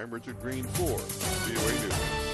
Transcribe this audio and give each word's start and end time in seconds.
I'm 0.00 0.10
Richard 0.10 0.40
Green 0.40 0.64
for 0.64 0.96
VOA 0.96 1.72
News. 1.72 2.30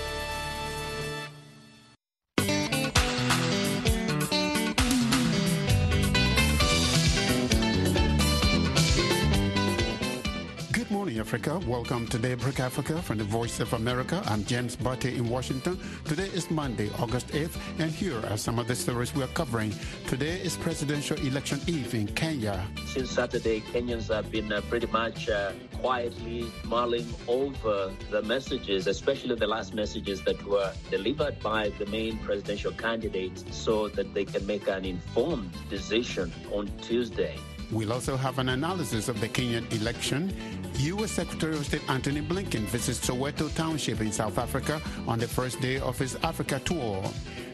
Good 10.73 10.91
morning, 10.93 11.19
Africa. 11.19 11.61
Welcome 11.67 12.07
to 12.09 12.19
Daybreak 12.21 12.61
Africa 12.61 13.03
from 13.03 13.19
the 13.19 13.25
Voice 13.25 13.59
of 13.59 13.73
America. 13.73 14.23
I'm 14.27 14.45
James 14.45 14.77
Butty 14.77 15.17
in 15.17 15.29
Washington. 15.29 15.77
Today 16.05 16.29
is 16.29 16.49
Monday, 16.53 16.89
August 17.01 17.27
8th, 17.31 17.59
and 17.81 17.91
here 17.91 18.25
are 18.31 18.37
some 18.37 18.61
of 18.61 18.69
the 18.69 18.77
stories 18.77 19.13
we 19.13 19.25
are 19.25 19.35
covering. 19.35 19.75
Today 20.07 20.41
is 20.41 20.57
presidential 20.57 21.17
election 21.27 21.59
eve 21.67 21.93
in 21.97 22.07
Kenya. 22.07 22.65
Since 22.87 23.11
Saturday, 23.11 23.61
Kenyans 23.63 24.15
have 24.15 24.31
been 24.31 24.53
uh, 24.53 24.61
pretty 24.69 24.87
much 24.87 25.29
uh, 25.29 25.51
quietly 25.87 26.51
mulling 26.65 27.07
over 27.29 27.93
the 28.11 28.21
messages, 28.23 28.89
especially 28.89 29.37
the 29.37 29.47
last 29.47 29.73
messages 29.73 30.21
that 30.23 30.43
were 30.45 30.73
delivered 30.91 31.39
by 31.39 31.69
the 31.79 31.87
main 31.87 32.19
presidential 32.19 32.73
candidates, 32.73 33.45
so 33.53 33.87
that 33.91 34.13
they 34.13 34.25
can 34.25 34.45
make 34.49 34.67
an 34.67 34.85
informed 34.85 35.53
decision 35.71 36.33
on 36.53 36.69
Tuesday. 36.83 37.39
We'll 37.71 37.93
also 37.93 38.17
have 38.17 38.41
an 38.41 38.49
analysis 38.49 39.09
of 39.09 39.21
the 39.21 39.29
Kenyan 39.29 39.65
election. 39.81 40.35
U.S. 40.79 41.13
Secretary 41.13 41.55
of 41.55 41.65
State 41.65 41.89
Antony 41.89 42.21
Blinken 42.21 42.65
visits 42.75 42.99
Soweto 43.09 43.49
Township 43.55 44.01
in 44.01 44.11
South 44.11 44.39
Africa 44.39 44.83
on 45.07 45.21
the 45.21 45.29
first 45.29 45.61
day 45.61 45.79
of 45.79 45.97
his 45.97 46.17
Africa 46.25 46.61
tour. 46.65 47.01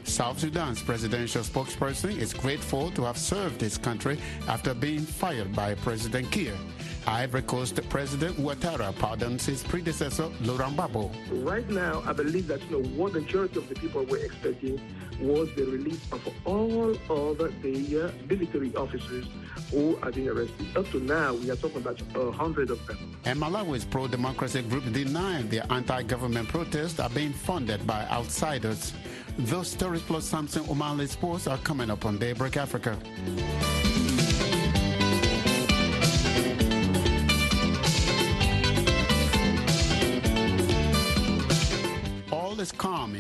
South 0.05 0.39
Sudan's 0.39 0.83
presidential 0.83 1.43
spokesperson 1.43 2.17
is 2.17 2.33
grateful 2.33 2.91
to 2.93 3.05
have 3.05 3.19
served 3.19 3.61
his 3.61 3.77
country 3.77 4.19
after 4.49 4.73
being 4.73 5.01
fired 5.01 5.55
by 5.55 5.75
President 5.75 6.31
Kiir. 6.31 6.57
Ivory 7.07 7.43
Coast 7.43 7.81
President 7.89 8.37
Ouattara 8.37 8.97
pardons 8.99 9.45
his 9.47 9.63
predecessor, 9.65 10.31
Laurent 10.43 10.77
Gbagbo. 10.77 11.11
Right 11.45 11.69
now, 11.69 12.03
I 12.07 12.13
believe 12.13 12.47
that 12.47 12.63
you 12.71 12.81
know 12.81 12.89
what 12.91 13.13
the 13.15 13.21
majority 13.21 13.59
of 13.59 13.69
the 13.69 13.75
people 13.75 14.05
were 14.05 14.19
expecting 14.19 14.81
was 15.21 15.49
the 15.57 15.65
release 15.65 16.01
of 16.13 16.27
all 16.45 16.91
of 16.91 17.39
the 17.63 18.05
uh, 18.05 18.11
military 18.29 18.75
officers 18.77 19.27
who 19.71 19.99
are 20.03 20.13
being 20.13 20.29
arrested. 20.29 20.77
Up 20.77 20.89
to 20.91 21.01
now, 21.01 21.35
we 21.35 21.51
are 21.51 21.57
talking 21.57 21.79
about 21.79 22.01
a 22.15 22.31
hundred 22.31 22.71
of 22.71 22.85
them. 22.87 23.17
And 23.25 23.39
Malawi's 23.41 23.85
pro-democracy 23.85 24.63
group 24.63 24.91
denied 24.93 25.51
their 25.51 25.65
anti-government 25.71 26.49
protests 26.49 27.01
are 27.01 27.11
being 27.11 27.33
funded 27.33 27.87
by 27.87 28.07
outsiders. 28.11 28.93
Those 29.39 29.69
stories 29.69 30.03
plus 30.03 30.25
Samson 30.25 30.65
Omale 30.65 31.09
Sports 31.09 31.47
are 31.47 31.59
coming 31.59 31.91
up 31.91 32.05
on 32.05 32.19
Daybreak 32.19 32.57
Africa. 32.57 32.97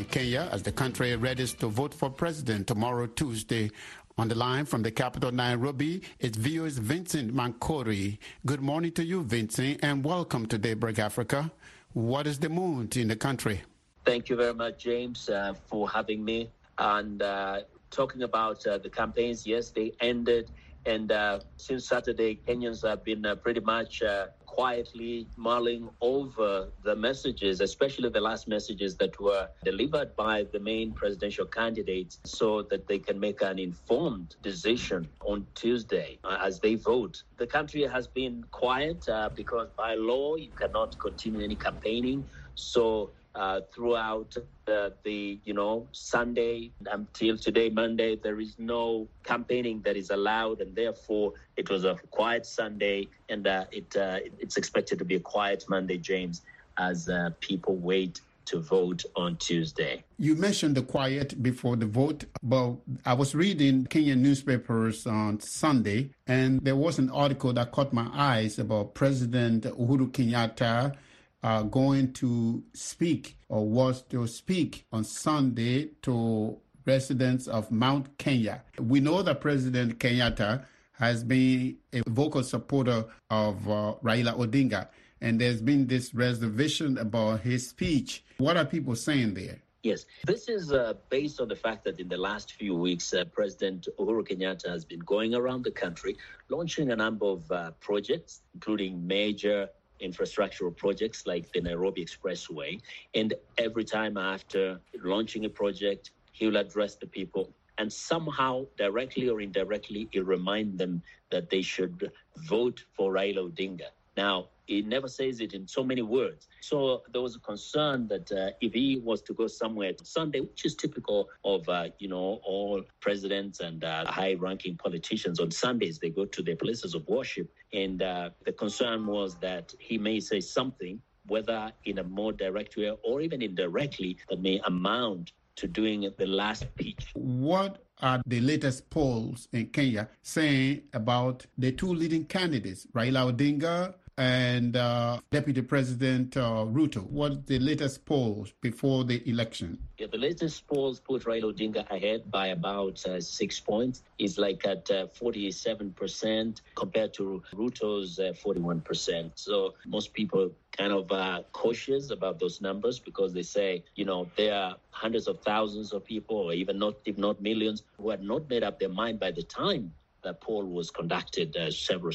In 0.02 0.08
Kenya 0.08 0.48
as 0.50 0.62
the 0.64 0.72
country 0.72 1.10
readies 1.16 1.56
to 1.56 1.68
vote 1.68 1.94
for 1.94 2.10
president 2.10 2.66
tomorrow, 2.66 3.06
Tuesday. 3.06 3.70
On 4.18 4.26
the 4.26 4.34
line 4.34 4.64
from 4.64 4.82
the 4.82 4.90
capital, 4.90 5.30
Nairobi, 5.30 6.02
it's 6.18 6.36
VOA's 6.36 6.78
Vincent 6.78 7.32
Mankori. 7.32 8.18
Good 8.44 8.60
morning 8.60 8.90
to 8.92 9.04
you, 9.04 9.22
Vincent, 9.22 9.78
and 9.82 10.04
welcome 10.04 10.46
to 10.46 10.58
Daybreak 10.58 10.98
Africa. 10.98 11.52
What 11.92 12.26
is 12.26 12.40
the 12.40 12.48
mood 12.48 12.96
in 12.96 13.06
the 13.08 13.16
country? 13.16 13.62
Thank 14.04 14.28
you 14.28 14.34
very 14.34 14.54
much, 14.54 14.82
James, 14.82 15.28
uh, 15.28 15.54
for 15.68 15.88
having 15.88 16.24
me. 16.24 16.50
And 16.78 17.22
uh, 17.22 17.60
talking 17.92 18.24
about 18.24 18.66
uh, 18.66 18.78
the 18.78 18.90
campaigns, 18.90 19.46
yes, 19.46 19.70
they 19.70 19.92
ended. 20.00 20.50
And 20.84 21.12
uh, 21.12 21.40
since 21.58 21.86
Saturday, 21.86 22.40
Kenyans 22.44 22.86
have 22.88 23.04
been 23.04 23.24
uh, 23.24 23.36
pretty 23.36 23.60
much 23.60 24.02
uh, 24.02 24.26
quietly 24.52 25.30
mulling 25.36 25.88
over 26.02 26.68
the 26.84 26.94
messages, 26.94 27.62
especially 27.62 28.10
the 28.10 28.20
last 28.20 28.46
messages 28.46 28.96
that 28.98 29.18
were 29.18 29.48
delivered 29.64 30.14
by 30.14 30.44
the 30.52 30.60
main 30.60 30.92
presidential 30.92 31.46
candidates, 31.46 32.20
so 32.22 32.60
that 32.70 32.86
they 32.86 32.98
can 32.98 33.18
make 33.18 33.40
an 33.40 33.58
informed 33.58 34.36
decision 34.42 35.08
on 35.24 35.46
Tuesday 35.54 36.20
uh, 36.24 36.36
as 36.42 36.60
they 36.60 36.74
vote. 36.74 37.16
The 37.38 37.46
country 37.46 37.82
has 37.96 38.06
been 38.06 38.44
quiet 38.50 39.08
uh, 39.08 39.30
because 39.34 39.68
by 39.78 39.94
law 39.94 40.36
you 40.36 40.52
cannot 40.52 40.98
continue 41.00 41.42
any 41.42 41.56
campaigning. 41.56 42.26
So 42.54 43.14
uh, 43.34 43.60
throughout 43.72 44.36
the 44.66 45.38
you 45.44 45.54
know 45.54 45.86
Sunday 45.92 46.70
until 46.90 47.36
today 47.36 47.70
Monday 47.70 48.16
there 48.16 48.40
is 48.40 48.54
no 48.58 49.08
campaigning 49.24 49.80
that 49.82 49.96
is 49.96 50.10
allowed 50.10 50.60
and 50.60 50.74
therefore 50.74 51.32
it 51.56 51.68
was 51.70 51.84
a 51.84 51.96
quiet 52.10 52.46
Sunday 52.46 53.08
and 53.28 53.46
uh, 53.46 53.64
it 53.72 53.96
uh, 53.96 54.18
it's 54.38 54.56
expected 54.56 54.98
to 54.98 55.04
be 55.04 55.16
a 55.16 55.20
quiet 55.20 55.64
Monday 55.68 55.98
James 55.98 56.42
as 56.78 57.08
uh, 57.08 57.30
people 57.40 57.76
wait 57.76 58.20
to 58.44 58.60
vote 58.60 59.04
on 59.14 59.36
Tuesday. 59.36 60.02
You 60.18 60.34
mentioned 60.34 60.74
the 60.74 60.82
quiet 60.82 61.40
before 61.42 61.76
the 61.76 61.86
vote, 61.86 62.24
but 62.42 62.74
I 63.06 63.14
was 63.14 63.36
reading 63.36 63.86
Kenyan 63.86 64.18
newspapers 64.18 65.06
on 65.06 65.38
Sunday, 65.40 66.10
and 66.26 66.60
there 66.60 66.74
was 66.74 66.98
an 66.98 67.08
article 67.10 67.52
that 67.52 67.70
caught 67.70 67.92
my 67.92 68.08
eyes 68.12 68.58
about 68.58 68.94
President 68.94 69.62
Uhuru 69.64 70.10
Kenyatta 70.10 70.96
uh, 71.42 71.62
going 71.62 72.12
to 72.14 72.62
speak 72.72 73.36
or 73.48 73.66
was 73.66 74.02
to 74.02 74.26
speak 74.26 74.84
on 74.92 75.04
Sunday 75.04 75.90
to 76.02 76.58
residents 76.86 77.46
of 77.46 77.70
Mount 77.70 78.16
Kenya. 78.18 78.62
We 78.78 79.00
know 79.00 79.22
that 79.22 79.40
President 79.40 79.98
Kenyatta 79.98 80.64
has 80.92 81.24
been 81.24 81.76
a 81.92 82.02
vocal 82.08 82.42
supporter 82.42 83.04
of 83.30 83.68
uh, 83.68 83.94
Raila 84.02 84.36
Odinga, 84.36 84.88
and 85.20 85.40
there's 85.40 85.60
been 85.60 85.86
this 85.86 86.14
reservation 86.14 86.98
about 86.98 87.40
his 87.40 87.68
speech. 87.68 88.24
What 88.38 88.56
are 88.56 88.64
people 88.64 88.94
saying 88.96 89.34
there? 89.34 89.58
Yes, 89.82 90.06
this 90.24 90.48
is 90.48 90.72
uh, 90.72 90.94
based 91.08 91.40
on 91.40 91.48
the 91.48 91.56
fact 91.56 91.82
that 91.84 91.98
in 91.98 92.08
the 92.08 92.16
last 92.16 92.52
few 92.52 92.76
weeks, 92.76 93.12
uh, 93.12 93.24
President 93.24 93.88
Uhuru 93.98 94.24
Kenyatta 94.24 94.68
has 94.68 94.84
been 94.84 95.00
going 95.00 95.34
around 95.34 95.64
the 95.64 95.72
country 95.72 96.16
launching 96.48 96.92
a 96.92 96.96
number 96.96 97.26
of 97.26 97.50
uh, 97.50 97.72
projects, 97.80 98.42
including 98.54 99.04
major 99.04 99.68
infrastructural 100.02 100.76
projects 100.76 101.26
like 101.26 101.52
the 101.52 101.60
Nairobi 101.60 102.04
Expressway. 102.04 102.80
And 103.14 103.34
every 103.58 103.84
time 103.84 104.16
after 104.16 104.80
launching 105.02 105.44
a 105.44 105.48
project, 105.48 106.10
he 106.32 106.46
will 106.46 106.56
address 106.56 106.96
the 106.96 107.06
people 107.06 107.52
and 107.78 107.92
somehow, 107.92 108.66
directly 108.76 109.28
or 109.28 109.40
indirectly, 109.40 110.08
he'll 110.12 110.24
remind 110.24 110.78
them 110.78 111.02
that 111.30 111.48
they 111.50 111.62
should 111.62 112.12
vote 112.48 112.84
for 112.92 113.12
Raila 113.12 113.50
Odinga. 113.50 113.88
Now, 114.16 114.48
he 114.66 114.82
never 114.82 115.08
says 115.08 115.40
it 115.40 115.54
in 115.54 115.66
so 115.66 115.82
many 115.82 116.02
words. 116.02 116.48
So 116.60 117.02
there 117.12 117.20
was 117.20 117.36
a 117.36 117.40
concern 117.40 118.08
that 118.08 118.30
uh, 118.32 118.50
if 118.60 118.72
he 118.72 119.00
was 119.02 119.22
to 119.22 119.34
go 119.34 119.46
somewhere 119.46 119.92
on 119.98 120.04
Sunday, 120.04 120.40
which 120.40 120.64
is 120.64 120.74
typical 120.74 121.28
of 121.44 121.68
uh, 121.68 121.88
you 121.98 122.08
know 122.08 122.40
all 122.44 122.82
presidents 123.00 123.60
and 123.60 123.84
uh, 123.84 124.04
high-ranking 124.06 124.76
politicians 124.76 125.40
on 125.40 125.50
Sundays, 125.50 125.98
they 125.98 126.10
go 126.10 126.24
to 126.24 126.42
their 126.42 126.56
places 126.56 126.94
of 126.94 127.06
worship, 127.08 127.52
and 127.72 128.02
uh, 128.02 128.30
the 128.44 128.52
concern 128.52 129.06
was 129.06 129.36
that 129.36 129.72
he 129.78 129.98
may 129.98 130.20
say 130.20 130.40
something, 130.40 131.00
whether 131.26 131.72
in 131.84 131.98
a 131.98 132.04
more 132.04 132.32
direct 132.32 132.76
way 132.76 132.92
or 133.02 133.20
even 133.20 133.42
indirectly, 133.42 134.16
that 134.28 134.40
may 134.40 134.60
amount 134.66 135.32
to 135.56 135.66
doing 135.68 136.10
the 136.18 136.26
last 136.26 136.62
speech. 136.62 137.10
What 137.14 137.84
are 138.00 138.20
the 138.26 138.40
latest 138.40 138.90
polls 138.90 139.48
in 139.52 139.66
Kenya 139.66 140.08
saying 140.22 140.82
about 140.92 141.46
the 141.58 141.72
two 141.72 141.92
leading 141.92 142.24
candidates, 142.24 142.86
Raila 142.94 143.32
Odinga 143.32 143.94
and 144.18 144.76
uh, 144.76 145.20
Deputy 145.30 145.62
President 145.62 146.36
uh, 146.36 146.64
Ruto. 146.68 147.02
What's 147.08 147.38
the 147.46 147.58
latest 147.58 148.04
polls 148.04 148.52
before 148.60 149.04
the 149.04 149.26
election? 149.28 149.78
Yeah, 149.98 150.08
the 150.10 150.18
latest 150.18 150.66
polls 150.66 151.00
put 151.00 151.24
Raila 151.24 151.54
Odinga 151.54 151.90
ahead 151.90 152.30
by 152.30 152.48
about 152.48 153.04
uh, 153.06 153.20
six 153.20 153.58
points. 153.58 154.02
He's 154.18 154.38
like 154.38 154.66
at 154.66 154.90
uh, 154.90 155.06
47% 155.06 156.60
compared 156.74 157.14
to 157.14 157.42
Ruto's 157.54 158.18
41%. 158.18 159.30
So 159.34 159.74
most 159.86 160.12
people 160.12 160.50
kind 160.72 160.92
of 160.92 161.10
uh, 161.12 161.42
cautious 161.52 162.10
about 162.10 162.38
those 162.38 162.60
numbers 162.60 162.98
because 162.98 163.32
they 163.32 163.42
say, 163.42 163.84
you 163.94 164.04
know, 164.04 164.28
there 164.36 164.54
are 164.54 164.76
hundreds 164.90 165.28
of 165.28 165.40
thousands 165.40 165.92
of 165.92 166.04
people, 166.04 166.36
or 166.36 166.52
even 166.52 166.78
not, 166.78 166.94
if 167.04 167.18
not 167.18 167.40
millions, 167.40 167.82
who 167.98 168.10
had 168.10 168.22
not 168.22 168.48
made 168.48 168.62
up 168.62 168.78
their 168.78 168.88
mind 168.88 169.20
by 169.20 169.30
the 169.30 169.42
time 169.42 169.92
that 170.22 170.40
poll 170.40 170.64
was 170.64 170.90
conducted 170.90 171.56
uh, 171.56 171.70
several, 171.70 172.12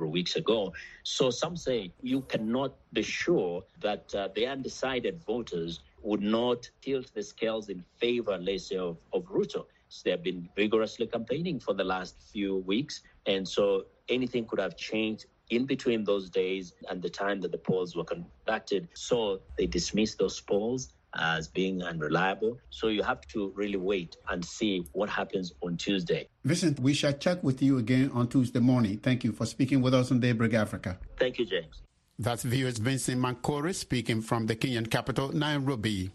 several 0.00 0.12
weeks 0.12 0.36
ago. 0.36 0.72
So 1.02 1.30
some 1.30 1.56
say 1.56 1.92
you 2.00 2.22
cannot 2.22 2.72
be 2.94 3.02
sure 3.02 3.62
that 3.82 4.14
uh, 4.14 4.28
the 4.34 4.46
undecided 4.46 5.22
voters 5.26 5.80
would 6.02 6.22
not 6.22 6.70
tilt 6.80 7.12
the 7.14 7.22
scales 7.22 7.68
in 7.68 7.84
favor, 7.98 8.38
let's 8.40 8.68
say, 8.68 8.76
of, 8.76 8.96
of 9.12 9.24
Ruto. 9.24 9.66
So 9.88 10.00
they 10.04 10.12
have 10.12 10.22
been 10.22 10.48
vigorously 10.56 11.06
campaigning 11.06 11.60
for 11.60 11.74
the 11.74 11.84
last 11.84 12.14
few 12.32 12.56
weeks. 12.72 13.02
And 13.26 13.46
so 13.46 13.84
anything 14.08 14.46
could 14.46 14.60
have 14.60 14.74
changed 14.76 15.26
in 15.50 15.66
between 15.66 16.04
those 16.04 16.30
days 16.30 16.72
and 16.88 17.02
the 17.02 17.10
time 17.10 17.42
that 17.42 17.52
the 17.52 17.58
polls 17.58 17.94
were 17.94 18.04
conducted. 18.04 18.88
So 18.94 19.40
they 19.58 19.66
dismissed 19.66 20.18
those 20.18 20.40
polls 20.40 20.94
as 21.14 21.48
being 21.48 21.82
unreliable. 21.82 22.58
So 22.70 22.88
you 22.88 23.02
have 23.02 23.20
to 23.28 23.52
really 23.54 23.76
wait 23.76 24.16
and 24.28 24.44
see 24.44 24.84
what 24.92 25.08
happens 25.08 25.52
on 25.62 25.76
Tuesday. 25.76 26.28
Vincent, 26.44 26.80
we 26.80 26.94
shall 26.94 27.12
check 27.12 27.42
with 27.42 27.62
you 27.62 27.78
again 27.78 28.10
on 28.14 28.28
Tuesday 28.28 28.60
morning. 28.60 28.98
Thank 28.98 29.24
you 29.24 29.32
for 29.32 29.46
speaking 29.46 29.82
with 29.82 29.94
us 29.94 30.10
on 30.10 30.20
Daybreak 30.20 30.54
Africa. 30.54 30.98
Thank 31.18 31.38
you, 31.38 31.46
James. 31.46 31.82
That's 32.18 32.42
VOA's 32.42 32.78
Vincent 32.78 33.20
Mankore 33.20 33.74
speaking 33.74 34.20
from 34.20 34.46
the 34.46 34.54
Kenyan 34.54 34.90
capital, 34.90 35.32
Nairobi. 35.32 36.10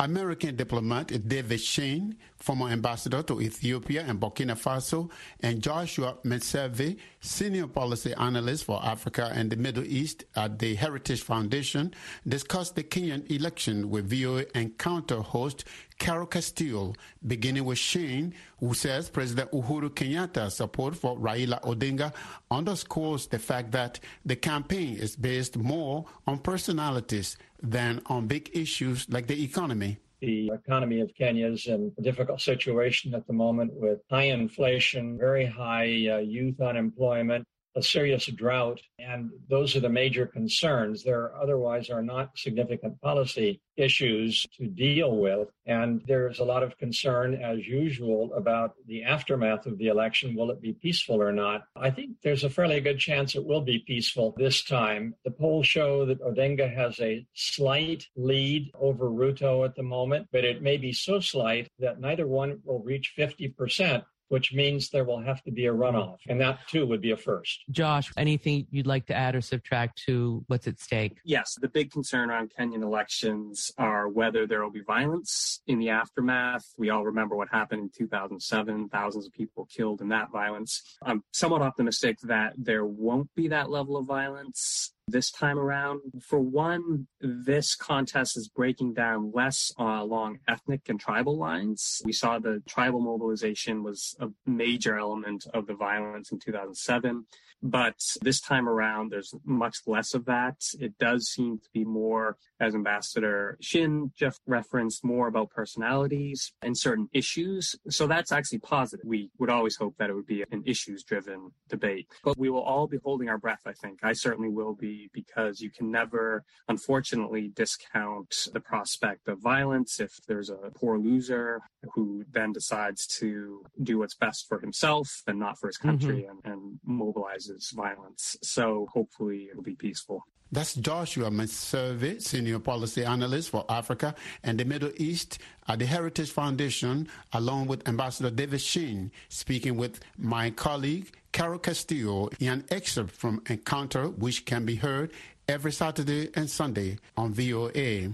American 0.00 0.56
diplomat 0.56 1.28
David 1.28 1.60
Shinn, 1.60 2.16
former 2.38 2.70
ambassador 2.70 3.22
to 3.22 3.38
Ethiopia 3.42 4.02
and 4.08 4.18
Burkina 4.18 4.56
Faso, 4.56 5.10
and 5.40 5.62
Joshua 5.62 6.16
Meservey, 6.24 6.96
senior 7.20 7.66
policy 7.66 8.14
analyst 8.14 8.64
for 8.64 8.82
Africa 8.82 9.30
and 9.34 9.50
the 9.50 9.56
Middle 9.56 9.84
East 9.84 10.24
at 10.36 10.58
the 10.58 10.74
Heritage 10.74 11.20
Foundation, 11.20 11.92
discussed 12.26 12.76
the 12.76 12.82
Kenyan 12.82 13.30
election 13.30 13.90
with 13.90 14.08
VOA 14.08 14.46
Encounter 14.54 15.20
host 15.20 15.64
Carol 16.00 16.26
Castiel, 16.26 16.96
beginning 17.26 17.64
with 17.64 17.78
Shinn, 17.78 18.34
who 18.58 18.72
says 18.74 19.10
President 19.10 19.52
Uhuru 19.52 19.90
Kenyatta's 19.90 20.56
support 20.56 20.96
for 20.96 21.16
Raila 21.16 21.60
Odinga 21.62 22.12
underscores 22.50 23.26
the 23.26 23.38
fact 23.38 23.70
that 23.72 24.00
the 24.24 24.34
campaign 24.34 24.96
is 24.96 25.14
based 25.14 25.58
more 25.58 26.06
on 26.26 26.38
personalities 26.38 27.36
than 27.62 28.00
on 28.06 28.26
big 28.26 28.50
issues 28.54 29.06
like 29.10 29.26
the 29.26 29.44
economy. 29.44 29.98
The 30.20 30.50
economy 30.54 31.00
of 31.00 31.14
Kenya 31.14 31.46
is 31.46 31.66
in 31.66 31.92
a 31.98 32.02
difficult 32.02 32.40
situation 32.40 33.14
at 33.14 33.26
the 33.26 33.32
moment 33.34 33.72
with 33.74 34.00
high 34.10 34.30
inflation, 34.40 35.18
very 35.18 35.46
high 35.46 36.08
uh, 36.08 36.18
youth 36.18 36.60
unemployment, 36.60 37.46
a 37.76 37.82
serious 37.82 38.26
drought. 38.26 38.80
And 38.98 39.30
those 39.48 39.76
are 39.76 39.80
the 39.80 39.88
major 39.88 40.26
concerns. 40.26 41.02
There 41.02 41.34
otherwise 41.36 41.90
are 41.90 42.02
not 42.02 42.36
significant 42.36 43.00
policy 43.00 43.60
issues 43.76 44.46
to 44.58 44.66
deal 44.66 45.16
with. 45.16 45.48
And 45.66 46.02
there's 46.06 46.38
a 46.38 46.44
lot 46.44 46.62
of 46.62 46.76
concern, 46.78 47.34
as 47.34 47.66
usual, 47.66 48.32
about 48.34 48.74
the 48.86 49.04
aftermath 49.04 49.66
of 49.66 49.78
the 49.78 49.88
election. 49.88 50.34
Will 50.34 50.50
it 50.50 50.60
be 50.60 50.72
peaceful 50.72 51.22
or 51.22 51.32
not? 51.32 51.62
I 51.76 51.90
think 51.90 52.16
there's 52.22 52.44
a 52.44 52.50
fairly 52.50 52.80
good 52.80 52.98
chance 52.98 53.34
it 53.34 53.44
will 53.44 53.62
be 53.62 53.84
peaceful 53.86 54.34
this 54.36 54.62
time. 54.64 55.14
The 55.24 55.30
polls 55.30 55.66
show 55.66 56.04
that 56.06 56.22
Odinga 56.22 56.72
has 56.74 56.98
a 57.00 57.26
slight 57.34 58.06
lead 58.16 58.70
over 58.78 59.10
Ruto 59.10 59.64
at 59.64 59.74
the 59.74 59.82
moment, 59.82 60.28
but 60.32 60.44
it 60.44 60.62
may 60.62 60.76
be 60.76 60.92
so 60.92 61.20
slight 61.20 61.68
that 61.78 62.00
neither 62.00 62.26
one 62.26 62.60
will 62.64 62.82
reach 62.82 63.14
50% 63.18 64.04
which 64.30 64.52
means 64.52 64.88
there 64.88 65.04
will 65.04 65.20
have 65.20 65.42
to 65.42 65.50
be 65.50 65.66
a 65.66 65.72
runoff. 65.72 66.18
And 66.28 66.40
that 66.40 66.66
too 66.68 66.86
would 66.86 67.00
be 67.00 67.10
a 67.10 67.16
first. 67.16 67.64
Josh, 67.70 68.10
anything 68.16 68.66
you'd 68.70 68.86
like 68.86 69.06
to 69.06 69.14
add 69.14 69.34
or 69.34 69.40
subtract 69.40 70.02
to 70.06 70.44
what's 70.46 70.66
at 70.66 70.80
stake? 70.80 71.18
Yes, 71.24 71.56
the 71.60 71.68
big 71.68 71.90
concern 71.90 72.30
around 72.30 72.52
Kenyan 72.56 72.82
elections 72.82 73.72
are 73.76 74.08
whether 74.08 74.46
there 74.46 74.62
will 74.62 74.70
be 74.70 74.82
violence 74.82 75.60
in 75.66 75.78
the 75.78 75.90
aftermath. 75.90 76.64
We 76.78 76.90
all 76.90 77.04
remember 77.04 77.34
what 77.34 77.48
happened 77.50 77.82
in 77.82 77.90
2007, 77.90 78.88
thousands 78.88 79.26
of 79.26 79.32
people 79.32 79.66
killed 79.66 80.00
in 80.00 80.08
that 80.08 80.30
violence. 80.30 80.80
I'm 81.04 81.24
somewhat 81.32 81.62
optimistic 81.62 82.18
that 82.22 82.54
there 82.56 82.86
won't 82.86 83.34
be 83.34 83.48
that 83.48 83.68
level 83.68 83.96
of 83.96 84.06
violence 84.06 84.92
this 85.10 85.30
time 85.30 85.58
around. 85.58 86.00
For 86.20 86.38
one, 86.38 87.06
this 87.20 87.74
contest 87.74 88.36
is 88.36 88.48
breaking 88.48 88.94
down 88.94 89.32
less 89.34 89.72
uh, 89.78 89.98
along 90.00 90.38
ethnic 90.48 90.88
and 90.88 90.98
tribal 90.98 91.36
lines. 91.38 92.02
We 92.04 92.12
saw 92.12 92.38
the 92.38 92.62
tribal 92.68 93.00
mobilization 93.00 93.82
was 93.82 94.16
a 94.20 94.28
major 94.46 94.96
element 94.98 95.46
of 95.54 95.66
the 95.66 95.74
violence 95.74 96.32
in 96.32 96.38
2007. 96.38 97.26
But 97.62 97.96
this 98.22 98.40
time 98.40 98.68
around, 98.68 99.10
there's 99.10 99.34
much 99.44 99.78
less 99.86 100.14
of 100.14 100.24
that. 100.24 100.56
It 100.78 100.96
does 100.98 101.28
seem 101.28 101.58
to 101.58 101.68
be 101.74 101.84
more, 101.84 102.38
as 102.60 102.74
Ambassador 102.74 103.56
Shinn 103.60 104.12
just 104.16 104.40
referenced, 104.46 105.04
more 105.04 105.28
about 105.28 105.50
personalities 105.50 106.52
and 106.62 106.76
certain 106.76 107.08
issues. 107.12 107.74
So 107.88 108.06
that's 108.06 108.32
actually 108.32 108.58
positive. 108.58 109.04
We 109.04 109.30
would 109.38 109.50
always 109.50 109.76
hope 109.76 109.94
that 109.98 110.10
it 110.10 110.14
would 110.14 110.26
be 110.26 110.44
an 110.50 110.62
issues 110.66 111.02
driven 111.02 111.50
debate. 111.68 112.06
But 112.22 112.38
we 112.38 112.50
will 112.50 112.62
all 112.62 112.86
be 112.86 112.98
holding 113.02 113.28
our 113.28 113.38
breath, 113.38 113.62
I 113.66 113.72
think. 113.72 114.00
I 114.02 114.12
certainly 114.12 114.50
will 114.50 114.74
be 114.74 115.10
because 115.12 115.60
you 115.60 115.70
can 115.70 115.90
never, 115.90 116.44
unfortunately, 116.68 117.50
discount 117.54 118.34
the 118.52 118.60
prospect 118.60 119.28
of 119.28 119.40
violence 119.40 120.00
if 120.00 120.12
there's 120.28 120.50
a 120.50 120.70
poor 120.74 120.98
loser 120.98 121.60
who 121.94 122.24
then 122.30 122.52
decides 122.52 123.06
to 123.06 123.64
do 123.82 123.98
what's 123.98 124.14
best 124.14 124.46
for 124.48 124.60
himself 124.60 125.22
and 125.26 125.38
not 125.38 125.58
for 125.58 125.68
his 125.68 125.78
country 125.78 126.26
mm-hmm. 126.28 126.50
and, 126.50 126.60
and 126.60 126.78
mobilize 126.84 127.50
violence. 127.74 128.36
So 128.42 128.86
hopefully 128.92 129.48
it'll 129.50 129.62
be 129.62 129.76
peaceful. 129.76 130.24
That's 130.52 130.74
Joshua 130.74 131.30
Meservey, 131.30 132.20
Senior 132.20 132.58
Policy 132.58 133.04
Analyst 133.04 133.50
for 133.50 133.64
Africa 133.68 134.16
and 134.42 134.58
the 134.58 134.64
Middle 134.64 134.90
East 134.96 135.38
at 135.68 135.78
the 135.78 135.86
Heritage 135.86 136.32
Foundation, 136.32 137.08
along 137.32 137.68
with 137.68 137.86
Ambassador 137.88 138.30
David 138.30 138.60
Shinn, 138.60 139.12
speaking 139.28 139.76
with 139.76 140.00
my 140.18 140.50
colleague 140.50 141.12
Carol 141.30 141.60
Castiel 141.60 142.32
in 142.40 142.48
an 142.48 142.64
excerpt 142.70 143.12
from 143.12 143.40
Encounter, 143.48 144.08
which 144.08 144.44
can 144.44 144.64
be 144.64 144.74
heard 144.74 145.12
every 145.48 145.70
Saturday 145.70 146.30
and 146.34 146.50
Sunday 146.50 146.98
on 147.16 147.32
VOA. 147.32 148.10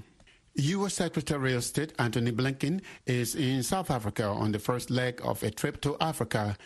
U.S. 0.56 0.94
Secretary 0.94 1.54
of 1.54 1.64
State 1.64 1.92
Antony 1.98 2.32
Blinken 2.32 2.82
is 3.06 3.34
in 3.34 3.62
South 3.62 3.90
Africa 3.90 4.24
on 4.24 4.52
the 4.52 4.58
first 4.58 4.90
leg 4.90 5.20
of 5.24 5.42
a 5.42 5.50
trip 5.50 5.80
to 5.82 5.96
Africa. 6.00 6.56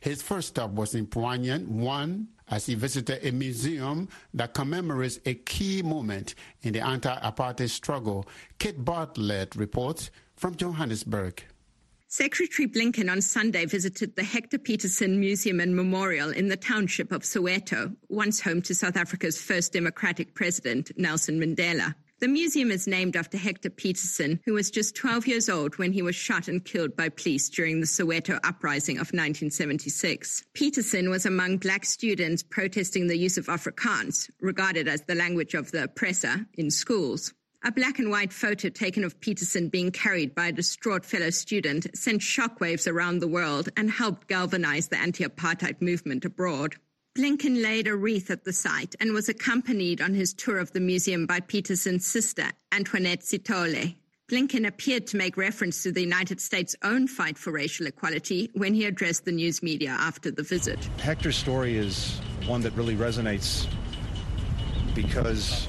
His 0.00 0.22
first 0.22 0.48
stop 0.48 0.70
was 0.70 0.94
in 0.94 1.06
Poignant, 1.06 1.68
one, 1.68 2.28
as 2.48 2.66
he 2.66 2.74
visited 2.74 3.24
a 3.26 3.32
museum 3.32 4.08
that 4.34 4.54
commemorates 4.54 5.18
a 5.26 5.34
key 5.34 5.82
moment 5.82 6.34
in 6.62 6.72
the 6.72 6.80
anti-apartheid 6.80 7.70
struggle. 7.70 8.26
Kate 8.58 8.84
Bartlett 8.84 9.56
reports 9.56 10.10
from 10.36 10.54
Johannesburg. 10.54 11.42
Secretary 12.08 12.68
Blinken 12.68 13.10
on 13.10 13.20
Sunday 13.20 13.66
visited 13.66 14.14
the 14.14 14.22
Hector 14.22 14.58
Pieterson 14.58 15.18
Museum 15.18 15.58
and 15.58 15.74
Memorial 15.74 16.30
in 16.30 16.48
the 16.48 16.56
township 16.56 17.10
of 17.10 17.22
Soweto, 17.22 17.96
once 18.08 18.40
home 18.40 18.62
to 18.62 18.74
South 18.76 18.96
Africa's 18.96 19.42
first 19.42 19.72
democratic 19.72 20.34
president, 20.34 20.92
Nelson 20.96 21.40
Mandela. 21.40 21.94
The 22.18 22.28
museum 22.28 22.70
is 22.70 22.86
named 22.86 23.14
after 23.14 23.36
Hector 23.36 23.68
Pieterson, 23.68 24.40
who 24.46 24.54
was 24.54 24.70
just 24.70 24.96
12 24.96 25.26
years 25.26 25.50
old 25.50 25.76
when 25.76 25.92
he 25.92 26.00
was 26.00 26.16
shot 26.16 26.48
and 26.48 26.64
killed 26.64 26.96
by 26.96 27.10
police 27.10 27.50
during 27.50 27.80
the 27.80 27.86
Soweto 27.86 28.38
uprising 28.42 28.96
of 28.96 29.12
1976. 29.12 30.42
Pieterson 30.54 31.10
was 31.10 31.26
among 31.26 31.58
black 31.58 31.84
students 31.84 32.42
protesting 32.42 33.06
the 33.06 33.18
use 33.18 33.36
of 33.36 33.48
Afrikaans, 33.48 34.30
regarded 34.40 34.88
as 34.88 35.02
the 35.02 35.14
language 35.14 35.52
of 35.52 35.72
the 35.72 35.82
oppressor, 35.82 36.46
in 36.54 36.70
schools. 36.70 37.34
A 37.62 37.70
black 37.70 37.98
and 37.98 38.10
white 38.10 38.32
photo 38.32 38.70
taken 38.70 39.04
of 39.04 39.20
Pieterson 39.20 39.70
being 39.70 39.90
carried 39.90 40.34
by 40.34 40.46
a 40.46 40.52
distraught 40.52 41.04
fellow 41.04 41.28
student 41.28 41.86
sent 41.94 42.22
shockwaves 42.22 42.90
around 42.90 43.18
the 43.18 43.28
world 43.28 43.68
and 43.76 43.90
helped 43.90 44.26
galvanize 44.26 44.88
the 44.88 44.96
anti-apartheid 44.96 45.82
movement 45.82 46.24
abroad. 46.24 46.76
Blinken 47.16 47.62
laid 47.62 47.86
a 47.86 47.96
wreath 47.96 48.30
at 48.30 48.44
the 48.44 48.52
site 48.52 48.94
and 49.00 49.14
was 49.14 49.30
accompanied 49.30 50.02
on 50.02 50.12
his 50.12 50.34
tour 50.34 50.58
of 50.58 50.70
the 50.72 50.80
museum 50.80 51.24
by 51.24 51.40
Pieterson's 51.40 52.06
sister, 52.06 52.50
Antoinette 52.72 53.20
Sithole. 53.20 53.94
Blinken 54.30 54.66
appeared 54.66 55.06
to 55.06 55.16
make 55.16 55.38
reference 55.38 55.82
to 55.82 55.92
the 55.92 56.02
United 56.02 56.42
States' 56.42 56.76
own 56.82 57.08
fight 57.08 57.38
for 57.38 57.52
racial 57.52 57.86
equality 57.86 58.50
when 58.52 58.74
he 58.74 58.84
addressed 58.84 59.24
the 59.24 59.32
news 59.32 59.62
media 59.62 59.96
after 59.98 60.30
the 60.30 60.42
visit. 60.42 60.78
Hector's 60.98 61.36
story 61.36 61.78
is 61.78 62.20
one 62.44 62.60
that 62.60 62.74
really 62.74 62.96
resonates 62.96 63.66
because 64.94 65.68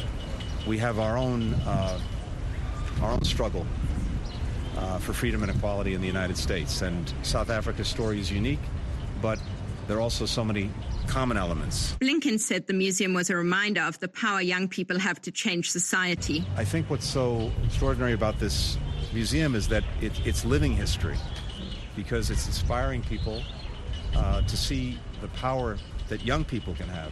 we 0.67 0.77
have 0.79 0.99
our 0.99 1.17
own 1.17 1.53
uh, 1.65 1.97
our 3.01 3.11
own 3.11 3.23
struggle 3.23 3.65
uh, 4.75 4.97
for 4.97 5.13
freedom 5.13 5.43
and 5.43 5.51
equality 5.55 5.93
in 5.93 6.01
the 6.01 6.07
United 6.07 6.35
States, 6.35 6.81
and 6.81 7.13
South 7.21 7.49
Africa's 7.49 7.87
story 7.87 8.19
is 8.19 8.29
unique, 8.29 8.59
but 9.21 9.39
there 9.87 9.95
are 9.95 10.01
also 10.01 10.25
so 10.25 10.43
many 10.43 10.69
common 11.07 11.37
elements. 11.37 11.95
Blinken 11.99 12.39
said 12.39 12.67
the 12.67 12.73
museum 12.73 13.13
was 13.13 13.29
a 13.29 13.35
reminder 13.35 13.81
of 13.81 13.99
the 13.99 14.07
power 14.07 14.41
young 14.41 14.67
people 14.67 14.99
have 14.99 15.21
to 15.21 15.31
change 15.31 15.71
society. 15.71 16.45
I 16.55 16.63
think 16.63 16.89
what's 16.89 17.07
so 17.07 17.51
extraordinary 17.65 18.13
about 18.13 18.39
this 18.39 18.77
museum 19.13 19.55
is 19.55 19.67
that 19.69 19.83
it, 20.01 20.11
it's 20.25 20.45
living 20.45 20.73
history 20.73 21.17
because 21.95 22.29
it's 22.29 22.45
inspiring 22.45 23.01
people 23.01 23.41
uh, 24.15 24.41
to 24.41 24.57
see 24.57 24.99
the 25.21 25.27
power 25.29 25.77
that 26.09 26.23
young 26.25 26.43
people 26.45 26.73
can 26.75 26.87
have 26.87 27.11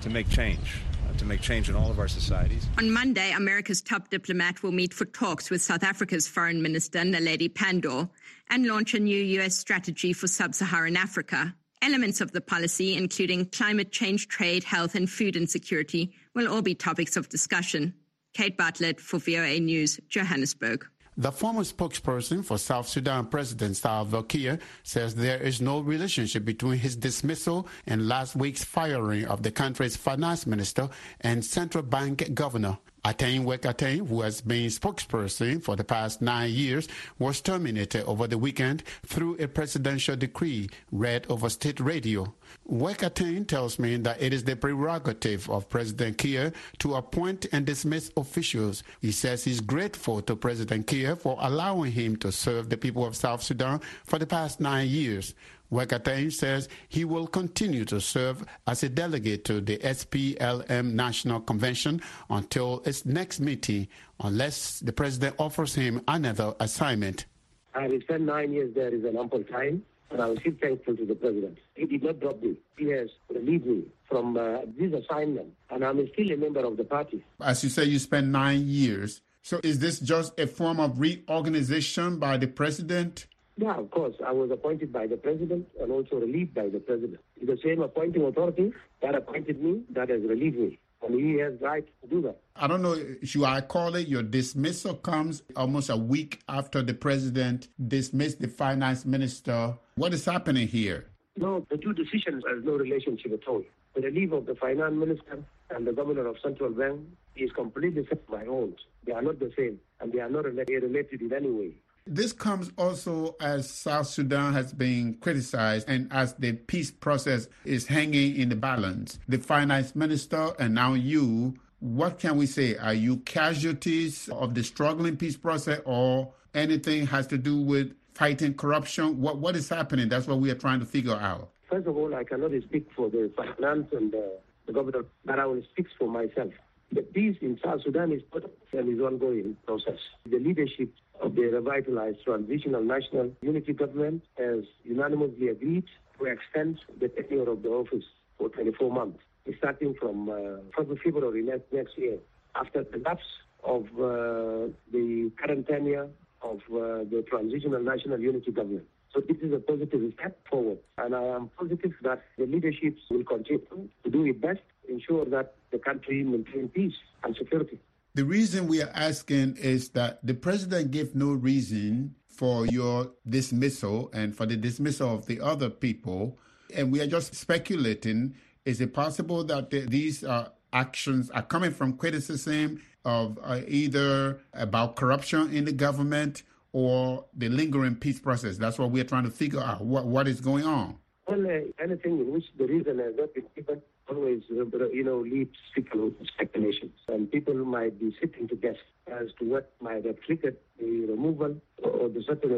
to 0.00 0.10
make 0.10 0.28
change 0.28 0.80
uh, 1.08 1.16
to 1.18 1.24
make 1.24 1.40
change 1.40 1.68
in 1.68 1.74
all 1.74 1.90
of 1.90 1.98
our 1.98 2.08
societies. 2.08 2.66
On 2.78 2.90
Monday, 2.90 3.32
America's 3.32 3.82
top 3.82 4.10
diplomat 4.10 4.62
will 4.62 4.72
meet 4.72 4.94
for 4.94 5.04
talks 5.06 5.50
with 5.50 5.62
South 5.62 5.82
Africa's 5.82 6.28
Foreign 6.28 6.62
Minister 6.62 7.00
Naledi 7.00 7.52
Pandor 7.52 8.08
and 8.50 8.66
launch 8.66 8.94
a 8.94 9.00
new 9.00 9.22
U.S. 9.38 9.56
strategy 9.56 10.12
for 10.12 10.26
sub 10.26 10.54
Saharan 10.54 10.96
Africa. 10.96 11.54
Elements 11.84 12.22
of 12.22 12.32
the 12.32 12.40
policy, 12.40 12.96
including 12.96 13.44
climate 13.44 13.92
change, 13.92 14.26
trade, 14.28 14.64
health, 14.64 14.94
and 14.94 15.08
food 15.08 15.36
insecurity, 15.36 16.14
will 16.34 16.50
all 16.50 16.62
be 16.62 16.74
topics 16.74 17.14
of 17.14 17.28
discussion. 17.28 17.92
Kate 18.32 18.56
Bartlett 18.56 18.98
for 18.98 19.18
VOA 19.18 19.60
News, 19.60 20.00
Johannesburg. 20.08 20.86
The 21.18 21.30
former 21.30 21.60
spokesperson 21.60 22.42
for 22.42 22.56
South 22.56 22.88
Sudan 22.88 23.26
President 23.26 23.76
Salva 23.76 24.22
Kiir 24.22 24.60
says 24.82 25.14
there 25.14 25.42
is 25.42 25.60
no 25.60 25.80
relationship 25.80 26.46
between 26.46 26.78
his 26.78 26.96
dismissal 26.96 27.68
and 27.86 28.08
last 28.08 28.34
week's 28.34 28.64
firing 28.64 29.26
of 29.26 29.42
the 29.42 29.50
country's 29.50 29.94
finance 29.94 30.46
minister 30.46 30.88
and 31.20 31.44
central 31.44 31.84
bank 31.84 32.32
governor. 32.32 32.78
Ateny 33.04 33.44
Wek 33.44 33.62
Ateny, 33.62 34.06
who 34.08 34.22
has 34.22 34.40
been 34.40 34.68
spokesperson 34.68 35.62
for 35.62 35.76
the 35.76 35.84
past 35.84 36.22
nine 36.22 36.50
years, 36.50 36.88
was 37.18 37.42
terminated 37.42 38.02
over 38.06 38.26
the 38.26 38.38
weekend 38.38 38.82
through 39.04 39.36
a 39.36 39.46
presidential 39.46 40.16
decree 40.16 40.70
read 40.90 41.26
over 41.28 41.50
state 41.50 41.80
radio. 41.80 42.32
Wek 42.64 42.98
Wekatain 42.98 43.46
tells 43.46 43.78
me 43.78 43.96
that 43.96 44.22
it 44.22 44.32
is 44.32 44.44
the 44.44 44.56
prerogative 44.56 45.50
of 45.50 45.68
President 45.68 46.16
Kiir 46.16 46.52
to 46.78 46.94
appoint 46.94 47.46
and 47.52 47.66
dismiss 47.66 48.10
officials. 48.16 48.82
He 49.00 49.12
says 49.12 49.44
he's 49.44 49.60
grateful 49.60 50.22
to 50.22 50.36
President 50.36 50.86
Kiir 50.86 51.16
for 51.16 51.36
allowing 51.40 51.92
him 51.92 52.16
to 52.16 52.32
serve 52.32 52.70
the 52.70 52.76
people 52.76 53.04
of 53.04 53.16
South 53.16 53.42
Sudan 53.42 53.80
for 54.04 54.18
the 54.18 54.26
past 54.26 54.60
nine 54.60 54.88
years. 54.88 55.34
Wekatain 55.74 56.32
says 56.32 56.68
he 56.88 57.04
will 57.04 57.26
continue 57.26 57.84
to 57.86 58.00
serve 58.00 58.44
as 58.66 58.82
a 58.82 58.88
delegate 58.88 59.44
to 59.46 59.60
the 59.60 59.78
SPLM 59.78 60.92
National 60.92 61.40
Convention 61.40 62.00
until 62.30 62.80
its 62.86 63.04
next 63.04 63.40
meeting, 63.40 63.88
unless 64.20 64.78
the 64.80 64.92
president 64.92 65.34
offers 65.38 65.74
him 65.74 66.00
another 66.06 66.54
assignment. 66.60 67.26
I 67.74 67.88
will 67.88 68.00
spend 68.02 68.26
nine 68.26 68.52
years 68.52 68.72
there 68.74 68.94
is 68.94 69.04
an 69.04 69.16
ample 69.16 69.42
time, 69.42 69.82
and 70.10 70.20
I 70.20 70.26
will 70.26 70.38
feel 70.38 70.54
thankful 70.62 70.96
to 70.96 71.04
the 71.04 71.16
president. 71.16 71.58
He 71.74 71.86
did 71.86 72.04
not 72.04 72.20
drop 72.20 72.40
me. 72.40 72.56
He 72.78 72.90
has 72.90 73.10
relieved 73.28 73.66
me 73.66 73.82
from 74.08 74.36
uh, 74.36 74.58
this 74.78 74.92
assignment, 74.92 75.52
and 75.70 75.84
I'm 75.84 76.08
still 76.12 76.30
a 76.30 76.36
member 76.36 76.60
of 76.60 76.76
the 76.76 76.84
party. 76.84 77.24
As 77.40 77.64
you 77.64 77.70
say, 77.70 77.84
you 77.84 77.98
spent 77.98 78.28
nine 78.28 78.68
years. 78.68 79.22
So 79.42 79.60
is 79.62 79.80
this 79.80 79.98
just 79.98 80.38
a 80.38 80.46
form 80.46 80.78
of 80.78 81.00
reorganization 81.00 82.18
by 82.18 82.36
the 82.36 82.46
president? 82.46 83.26
Yeah, 83.56 83.76
of 83.76 83.90
course. 83.90 84.14
I 84.26 84.32
was 84.32 84.50
appointed 84.50 84.92
by 84.92 85.06
the 85.06 85.16
president 85.16 85.68
and 85.80 85.92
also 85.92 86.16
relieved 86.16 86.54
by 86.54 86.68
the 86.68 86.80
president. 86.80 87.20
It's 87.36 87.46
the 87.46 87.68
same 87.68 87.82
appointing 87.82 88.24
authority 88.24 88.72
that 89.00 89.14
appointed 89.14 89.62
me 89.62 89.82
that 89.90 90.08
has 90.08 90.22
relieved 90.22 90.58
me. 90.58 90.78
And 91.02 91.14
he 91.14 91.38
has 91.38 91.52
right 91.60 91.86
to 92.02 92.08
do 92.08 92.22
that. 92.22 92.40
I 92.56 92.66
don't 92.66 92.80
know, 92.80 92.96
should 93.22 93.44
I 93.44 93.60
call 93.60 93.94
it 93.94 94.08
your 94.08 94.22
dismissal 94.22 94.94
comes 94.94 95.42
almost 95.54 95.90
a 95.90 95.96
week 95.96 96.40
after 96.48 96.82
the 96.82 96.94
president 96.94 97.68
dismissed 97.88 98.40
the 98.40 98.48
finance 98.48 99.04
minister. 99.04 99.76
What 99.96 100.14
is 100.14 100.24
happening 100.24 100.66
here? 100.66 101.06
No, 101.36 101.66
the 101.70 101.76
two 101.76 101.92
decisions 101.92 102.42
have 102.48 102.64
no 102.64 102.72
relationship 102.72 103.32
at 103.32 103.46
all. 103.46 103.62
The 103.94 104.00
relief 104.00 104.32
of 104.32 104.46
the 104.46 104.54
finance 104.54 104.94
minister 104.94 105.44
and 105.70 105.86
the 105.86 105.92
governor 105.92 106.26
of 106.26 106.36
central 106.42 106.70
bank 106.70 107.00
is 107.36 107.50
completely 107.52 108.06
separate 108.08 108.30
my 108.30 108.46
own. 108.46 108.74
They 109.04 109.12
are 109.12 109.22
not 109.22 109.38
the 109.38 109.52
same, 109.56 109.80
and 110.00 110.12
they 110.12 110.20
are 110.20 110.30
not 110.30 110.44
related 110.44 111.20
in 111.20 111.32
any 111.32 111.50
way. 111.50 111.72
This 112.06 112.34
comes 112.34 112.70
also 112.76 113.34
as 113.40 113.70
South 113.70 114.08
Sudan 114.08 114.52
has 114.52 114.74
been 114.74 115.14
criticized 115.14 115.88
and 115.88 116.12
as 116.12 116.34
the 116.34 116.52
peace 116.52 116.90
process 116.90 117.48
is 117.64 117.86
hanging 117.86 118.36
in 118.36 118.50
the 118.50 118.56
balance. 118.56 119.18
The 119.26 119.38
finance 119.38 119.96
minister 119.96 120.52
and 120.58 120.74
now 120.74 120.92
you, 120.92 121.54
what 121.80 122.18
can 122.18 122.36
we 122.36 122.44
say? 122.44 122.76
Are 122.76 122.92
you 122.92 123.16
casualties 123.18 124.28
of 124.28 124.54
the 124.54 124.62
struggling 124.62 125.16
peace 125.16 125.38
process 125.38 125.80
or 125.86 126.30
anything 126.52 127.06
has 127.06 127.26
to 127.28 127.38
do 127.38 127.56
with 127.56 127.94
fighting 128.12 128.52
corruption? 128.52 129.22
What 129.22 129.38
What 129.38 129.56
is 129.56 129.70
happening? 129.70 130.10
That's 130.10 130.26
what 130.26 130.40
we 130.40 130.50
are 130.50 130.56
trying 130.56 130.80
to 130.80 130.86
figure 130.86 131.16
out. 131.16 131.52
First 131.70 131.86
of 131.86 131.96
all, 131.96 132.14
I 132.14 132.24
cannot 132.24 132.50
speak 132.64 132.86
for 132.94 133.08
the 133.08 133.32
finance 133.34 133.88
and 133.92 134.12
the, 134.12 134.38
the 134.66 134.74
governor, 134.74 135.06
but 135.24 135.38
I 135.38 135.46
will 135.46 135.62
speak 135.72 135.86
for 135.98 136.06
myself. 136.06 136.52
The 136.92 137.00
peace 137.00 137.38
in 137.40 137.58
South 137.64 137.82
Sudan 137.82 138.12
is 138.12 138.20
part 138.30 138.44
and 138.72 138.92
is 138.92 139.00
ongoing 139.00 139.56
process. 139.66 139.98
The 140.26 140.38
leadership 140.38 140.92
of 141.24 141.34
the 141.34 141.42
revitalized 141.44 142.18
transitional 142.24 142.82
national 142.82 143.32
unity 143.40 143.72
government 143.72 144.22
has 144.36 144.64
unanimously 144.84 145.48
agreed 145.48 145.84
to 146.18 146.26
extend 146.26 146.78
the 147.00 147.08
tenure 147.08 147.48
of 147.50 147.62
the 147.62 147.70
office 147.70 148.04
for 148.38 148.50
24 148.50 148.92
months, 148.92 149.18
starting 149.58 149.94
from 149.98 150.28
uh, 150.28 150.84
February 151.02 151.42
next, 151.42 151.64
next 151.72 151.96
year, 151.96 152.18
after 152.54 152.84
the 152.84 152.98
lapse 152.98 153.22
of 153.64 153.84
uh, 153.94 154.68
the 154.92 155.32
current 155.42 155.66
tenure 155.66 156.08
of 156.42 156.58
uh, 156.70 157.08
the 157.08 157.24
transitional 157.28 157.80
national 157.80 158.20
unity 158.20 158.52
government. 158.52 158.84
So 159.14 159.20
this 159.20 159.38
is 159.40 159.52
a 159.52 159.58
positive 159.58 160.12
step 160.18 160.36
forward, 160.50 160.78
and 160.98 161.14
I 161.14 161.22
am 161.22 161.48
positive 161.56 161.92
that 162.02 162.22
the 162.36 162.46
leadership 162.46 162.96
will 163.10 163.24
continue 163.24 163.64
to 164.04 164.10
do 164.10 164.26
its 164.26 164.40
best, 164.40 164.60
to 164.86 164.92
ensure 164.92 165.24
that 165.26 165.54
the 165.72 165.78
country 165.78 166.22
maintain 166.22 166.68
peace 166.68 166.94
and 167.22 167.34
security. 167.36 167.78
The 168.16 168.24
reason 168.24 168.68
we 168.68 168.80
are 168.80 168.92
asking 168.94 169.56
is 169.56 169.88
that 169.90 170.24
the 170.24 170.34
president 170.34 170.92
gave 170.92 171.16
no 171.16 171.32
reason 171.32 172.14
for 172.28 172.64
your 172.64 173.10
dismissal 173.28 174.08
and 174.12 174.36
for 174.36 174.46
the 174.46 174.56
dismissal 174.56 175.12
of 175.12 175.26
the 175.26 175.40
other 175.40 175.68
people. 175.68 176.38
And 176.72 176.92
we 176.92 177.00
are 177.00 177.08
just 177.08 177.34
speculating 177.34 178.36
is 178.64 178.80
it 178.80 178.94
possible 178.94 179.42
that 179.44 179.70
the, 179.70 179.80
these 179.80 180.22
uh, 180.22 180.50
actions 180.72 181.28
are 181.30 181.42
coming 181.42 181.72
from 181.72 181.94
criticism 181.94 182.80
of 183.04 183.36
uh, 183.42 183.62
either 183.66 184.40
about 184.52 184.94
corruption 184.94 185.52
in 185.52 185.64
the 185.64 185.72
government 185.72 186.44
or 186.72 187.24
the 187.36 187.48
lingering 187.48 187.96
peace 187.96 188.20
process? 188.20 188.58
That's 188.58 188.78
what 188.78 188.92
we're 188.92 189.02
trying 189.02 189.24
to 189.24 189.30
figure 189.30 189.60
out. 189.60 189.80
What, 189.80 190.06
what 190.06 190.28
is 190.28 190.40
going 190.40 190.64
on? 190.64 190.98
Well, 191.26 191.44
uh, 191.44 191.82
anything 191.82 192.20
in 192.20 192.32
which 192.32 192.44
the 192.56 192.66
reason 192.66 193.00
has 193.00 193.14
not 193.16 193.34
been 193.34 193.46
given 193.56 193.82
always, 194.08 194.42
uh, 194.50 194.64
you 194.88 195.04
know, 195.04 195.18
leads 195.18 195.56
people 195.74 196.12
speculations. 196.26 196.92
And 197.08 197.30
people 197.30 197.54
might 197.54 197.98
be 197.98 198.14
sitting 198.20 198.48
to 198.48 198.56
guess 198.56 198.76
as 199.06 199.28
to 199.38 199.44
what 199.44 199.72
might 199.80 200.04
have 200.04 200.20
triggered 200.26 200.56
the 200.78 201.06
removal 201.06 201.56
or 201.82 202.08
the 202.08 202.22
certain 202.26 202.52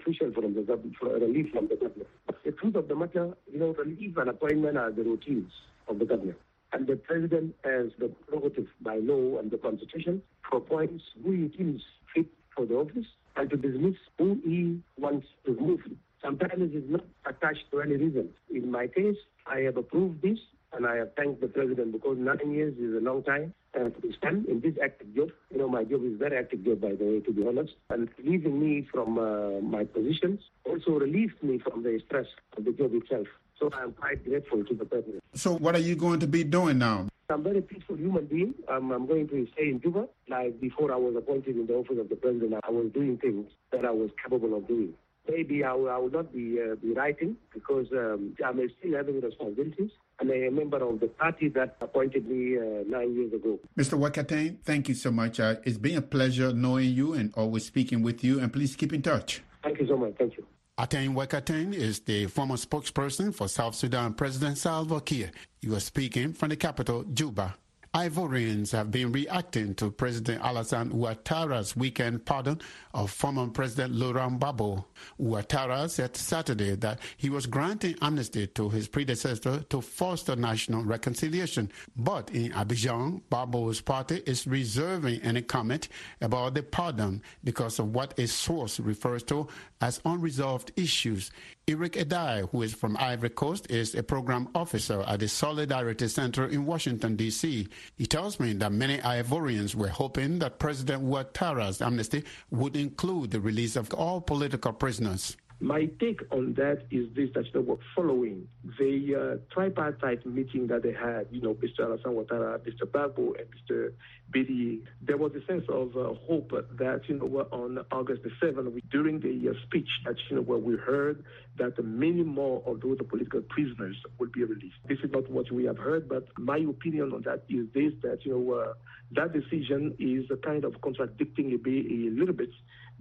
official 0.00 0.32
from 0.32 0.54
the 0.54 0.62
government, 0.62 0.96
relief 1.02 1.52
from 1.52 1.68
the 1.68 1.76
government. 1.76 2.08
The 2.44 2.52
truth 2.52 2.74
of 2.74 2.88
the 2.88 2.96
matter, 2.96 3.36
you 3.52 3.60
know, 3.60 3.74
relief 3.74 4.16
and 4.16 4.28
appointment 4.28 4.76
are 4.76 4.90
the 4.90 5.02
routines 5.02 5.52
of 5.88 5.98
the 5.98 6.04
government. 6.04 6.38
And 6.72 6.86
the 6.86 6.96
president 6.96 7.54
has 7.64 7.88
the 7.98 8.08
prerogative 8.08 8.68
by 8.80 8.96
law 8.96 9.38
and 9.38 9.50
the 9.50 9.58
constitution 9.58 10.22
to 10.50 10.56
appoint 10.56 11.02
who 11.22 11.32
he 11.32 11.48
deems 11.48 11.82
fit 12.14 12.26
for 12.56 12.64
the 12.64 12.74
office 12.76 13.06
and 13.36 13.50
to 13.50 13.56
dismiss 13.56 13.96
who 14.18 14.40
he 14.44 14.80
wants 14.98 15.26
to 15.44 15.52
remove. 15.52 15.80
Sometimes 16.22 16.72
it 16.72 16.76
is 16.76 16.84
not 16.88 17.04
attached 17.26 17.64
to 17.72 17.80
any 17.80 17.96
reason. 17.96 18.30
In 18.50 18.70
my 18.70 18.86
case, 18.86 19.16
I 19.46 19.60
have 19.60 19.76
approved 19.76 20.22
this 20.22 20.38
and 20.72 20.86
I 20.86 20.96
have 20.96 21.14
thanked 21.14 21.40
the 21.40 21.48
president 21.48 21.92
because 21.92 22.16
nine 22.18 22.52
years 22.52 22.76
is 22.78 22.94
a 22.94 23.04
long 23.04 23.22
time. 23.22 23.54
And 23.74 23.94
to 24.02 24.12
stand 24.18 24.46
in 24.46 24.60
this 24.60 24.74
active 24.82 25.14
job, 25.14 25.30
you 25.50 25.58
know, 25.58 25.68
my 25.68 25.84
job 25.84 26.04
is 26.04 26.18
very 26.18 26.36
active 26.36 26.64
job, 26.64 26.80
by 26.80 26.92
the 26.94 27.04
way, 27.04 27.20
to 27.20 27.32
be 27.32 27.46
honest, 27.46 27.72
and 27.90 28.08
relieving 28.18 28.60
me 28.60 28.86
from 28.92 29.18
uh, 29.18 29.60
my 29.60 29.84
positions 29.84 30.40
also 30.64 30.92
relieved 30.92 31.42
me 31.42 31.58
from 31.58 31.82
the 31.82 32.00
stress 32.06 32.26
of 32.56 32.64
the 32.64 32.72
job 32.72 32.92
itself. 32.94 33.26
So 33.58 33.70
I'm 33.72 33.92
quite 33.92 34.24
grateful 34.24 34.64
to 34.64 34.74
the 34.74 34.84
president. 34.84 35.22
So 35.34 35.54
what 35.54 35.74
are 35.74 35.80
you 35.80 35.96
going 35.96 36.20
to 36.20 36.26
be 36.26 36.44
doing 36.44 36.78
now? 36.78 37.06
I'm 37.30 37.40
a 37.40 37.42
very 37.42 37.62
peaceful 37.62 37.96
human 37.96 38.26
being. 38.26 38.54
Um, 38.68 38.90
I'm 38.90 39.06
going 39.06 39.26
to 39.28 39.46
stay 39.54 39.70
in 39.70 39.80
Juba. 39.80 40.06
Like 40.28 40.60
before 40.60 40.92
I 40.92 40.96
was 40.96 41.14
appointed 41.16 41.56
in 41.56 41.66
the 41.66 41.74
office 41.74 41.96
of 41.98 42.10
the 42.10 42.16
president, 42.16 42.60
I 42.62 42.70
was 42.70 42.90
doing 42.92 43.16
things 43.16 43.50
that 43.70 43.86
I 43.86 43.90
was 43.90 44.10
capable 44.22 44.54
of 44.54 44.68
doing 44.68 44.92
maybe 45.28 45.64
I 45.64 45.72
will, 45.72 45.90
I 45.90 45.96
will 45.98 46.10
not 46.10 46.32
be 46.32 46.58
uh, 46.60 46.74
be 46.76 46.92
writing 46.92 47.36
because 47.52 47.86
um, 47.92 48.34
I'm 48.44 48.60
still 48.78 48.96
having 48.96 49.20
responsibilities. 49.20 49.90
And 50.20 50.30
I'm 50.30 50.42
a 50.44 50.50
member 50.50 50.76
of 50.76 51.00
the 51.00 51.08
party 51.08 51.48
that 51.50 51.76
appointed 51.80 52.28
me 52.28 52.56
uh, 52.56 52.84
nine 52.86 53.14
years 53.14 53.32
ago. 53.32 53.58
Mr. 53.76 53.98
Wekatain, 53.98 54.58
thank 54.62 54.88
you 54.88 54.94
so 54.94 55.10
much. 55.10 55.40
Uh, 55.40 55.56
it's 55.64 55.78
been 55.78 55.96
a 55.96 56.02
pleasure 56.02 56.52
knowing 56.52 56.90
you 56.90 57.14
and 57.14 57.32
always 57.34 57.66
speaking 57.66 58.02
with 58.02 58.22
you. 58.22 58.38
And 58.38 58.52
please 58.52 58.76
keep 58.76 58.92
in 58.92 59.02
touch. 59.02 59.42
Thank 59.62 59.80
you 59.80 59.86
so 59.86 59.96
much. 59.96 60.14
Thank 60.18 60.36
you. 60.36 60.46
Ateny 60.78 61.14
Wek 61.14 61.30
Ateny 61.30 61.74
is 61.74 62.00
the 62.00 62.26
former 62.26 62.56
spokesperson 62.56 63.34
for 63.34 63.46
South 63.48 63.74
Sudan 63.74 64.14
President 64.14 64.58
Salva 64.58 65.00
Kiir. 65.00 65.30
You 65.60 65.74
are 65.74 65.80
speaking 65.80 66.32
from 66.32 66.48
the 66.48 66.56
capital, 66.56 67.04
Juba. 67.04 67.54
Ivorians 67.94 68.72
have 68.72 68.90
been 68.90 69.12
reacting 69.12 69.74
to 69.74 69.90
President 69.90 70.40
Alassane 70.42 70.92
Ouattara's 70.92 71.76
weekend 71.76 72.24
pardon 72.24 72.58
of 72.94 73.10
former 73.10 73.46
President 73.48 73.94
Laurent 73.94 74.40
Gbagbo. 74.40 74.86
Ouattara 75.20 75.90
said 75.90 76.16
Saturday 76.16 76.74
that 76.76 77.00
he 77.18 77.28
was 77.28 77.44
granting 77.44 77.94
amnesty 78.00 78.46
to 78.46 78.70
his 78.70 78.88
predecessor 78.88 79.60
to 79.68 79.82
foster 79.82 80.34
national 80.34 80.84
reconciliation. 80.84 81.70
But 81.94 82.30
in 82.30 82.52
Abidjan, 82.52 83.20
Gbagbo's 83.30 83.82
party 83.82 84.22
is 84.24 84.46
reserving 84.46 85.20
any 85.20 85.42
comment 85.42 85.88
about 86.22 86.54
the 86.54 86.62
pardon 86.62 87.20
because 87.44 87.78
of 87.78 87.94
what 87.94 88.18
a 88.18 88.26
source 88.26 88.80
refers 88.80 89.22
to 89.24 89.48
as 89.82 90.00
unresolved 90.06 90.72
issues. 90.76 91.30
Eric 91.68 91.92
Edai, 91.92 92.48
who 92.50 92.62
is 92.62 92.74
from 92.74 92.96
Ivory 92.96 93.30
Coast, 93.30 93.70
is 93.70 93.94
a 93.94 94.02
program 94.02 94.48
officer 94.52 95.02
at 95.02 95.20
the 95.20 95.28
Solidarity 95.28 96.08
Center 96.08 96.44
in 96.48 96.66
Washington, 96.66 97.14
D.C. 97.14 97.68
He 97.94 98.06
tells 98.06 98.40
me 98.40 98.52
that 98.54 98.72
many 98.72 98.98
Ivorians 98.98 99.76
were 99.76 99.86
hoping 99.86 100.40
that 100.40 100.58
President 100.58 101.04
Ouattara's 101.04 101.80
amnesty 101.80 102.24
would 102.50 102.74
include 102.74 103.30
the 103.30 103.40
release 103.40 103.76
of 103.76 103.94
all 103.94 104.20
political 104.20 104.72
prisoners. 104.72 105.36
My 105.62 105.84
take 106.00 106.22
on 106.32 106.54
that 106.54 106.86
is 106.90 107.06
this: 107.14 107.30
that 107.36 107.44
you 107.54 107.62
know, 107.62 107.78
following 107.94 108.48
the 108.80 109.38
uh, 109.38 109.54
tripartite 109.54 110.26
meeting 110.26 110.66
that 110.66 110.82
they 110.82 110.92
had, 110.92 111.28
you 111.30 111.40
know, 111.40 111.54
Mr. 111.54 111.82
Alassane 111.82 112.16
Ouattara, 112.16 112.58
Mr. 112.58 112.82
Gbagbo, 112.84 113.38
and 113.38 113.46
Mr. 113.54 113.92
Bédié, 114.34 114.80
there 115.00 115.16
was 115.16 115.30
a 115.36 115.46
sense 115.46 115.62
of 115.68 115.96
uh, 115.96 116.14
hope 116.26 116.50
that 116.50 117.02
you 117.06 117.16
know 117.16 117.46
on 117.52 117.78
August 117.92 118.24
the 118.24 118.30
seventh, 118.40 118.74
during 118.90 119.20
the 119.20 119.50
uh, 119.50 119.52
speech, 119.62 119.88
that 120.04 120.16
you 120.28 120.36
know 120.36 120.42
where 120.42 120.58
we 120.58 120.74
heard 120.74 121.22
that 121.58 121.80
many 121.84 122.24
more 122.24 122.60
of 122.66 122.80
those 122.80 122.98
political 123.08 123.40
prisoners 123.42 123.96
would 124.18 124.32
be 124.32 124.42
released. 124.42 124.74
This 124.88 124.98
is 125.04 125.12
not 125.12 125.30
what 125.30 125.52
we 125.52 125.62
have 125.66 125.78
heard, 125.78 126.08
but 126.08 126.26
my 126.38 126.58
opinion 126.58 127.12
on 127.12 127.22
that 127.22 127.44
is 127.48 127.68
this: 127.72 127.92
that 128.02 128.24
you 128.24 128.32
know 128.32 128.54
uh, 128.54 128.72
that 129.12 129.32
decision 129.32 129.94
is 130.00 130.24
kind 130.42 130.64
of 130.64 130.80
contradicting 130.80 131.52
a, 131.52 131.68
a 131.68 132.10
little 132.18 132.34
bit 132.34 132.50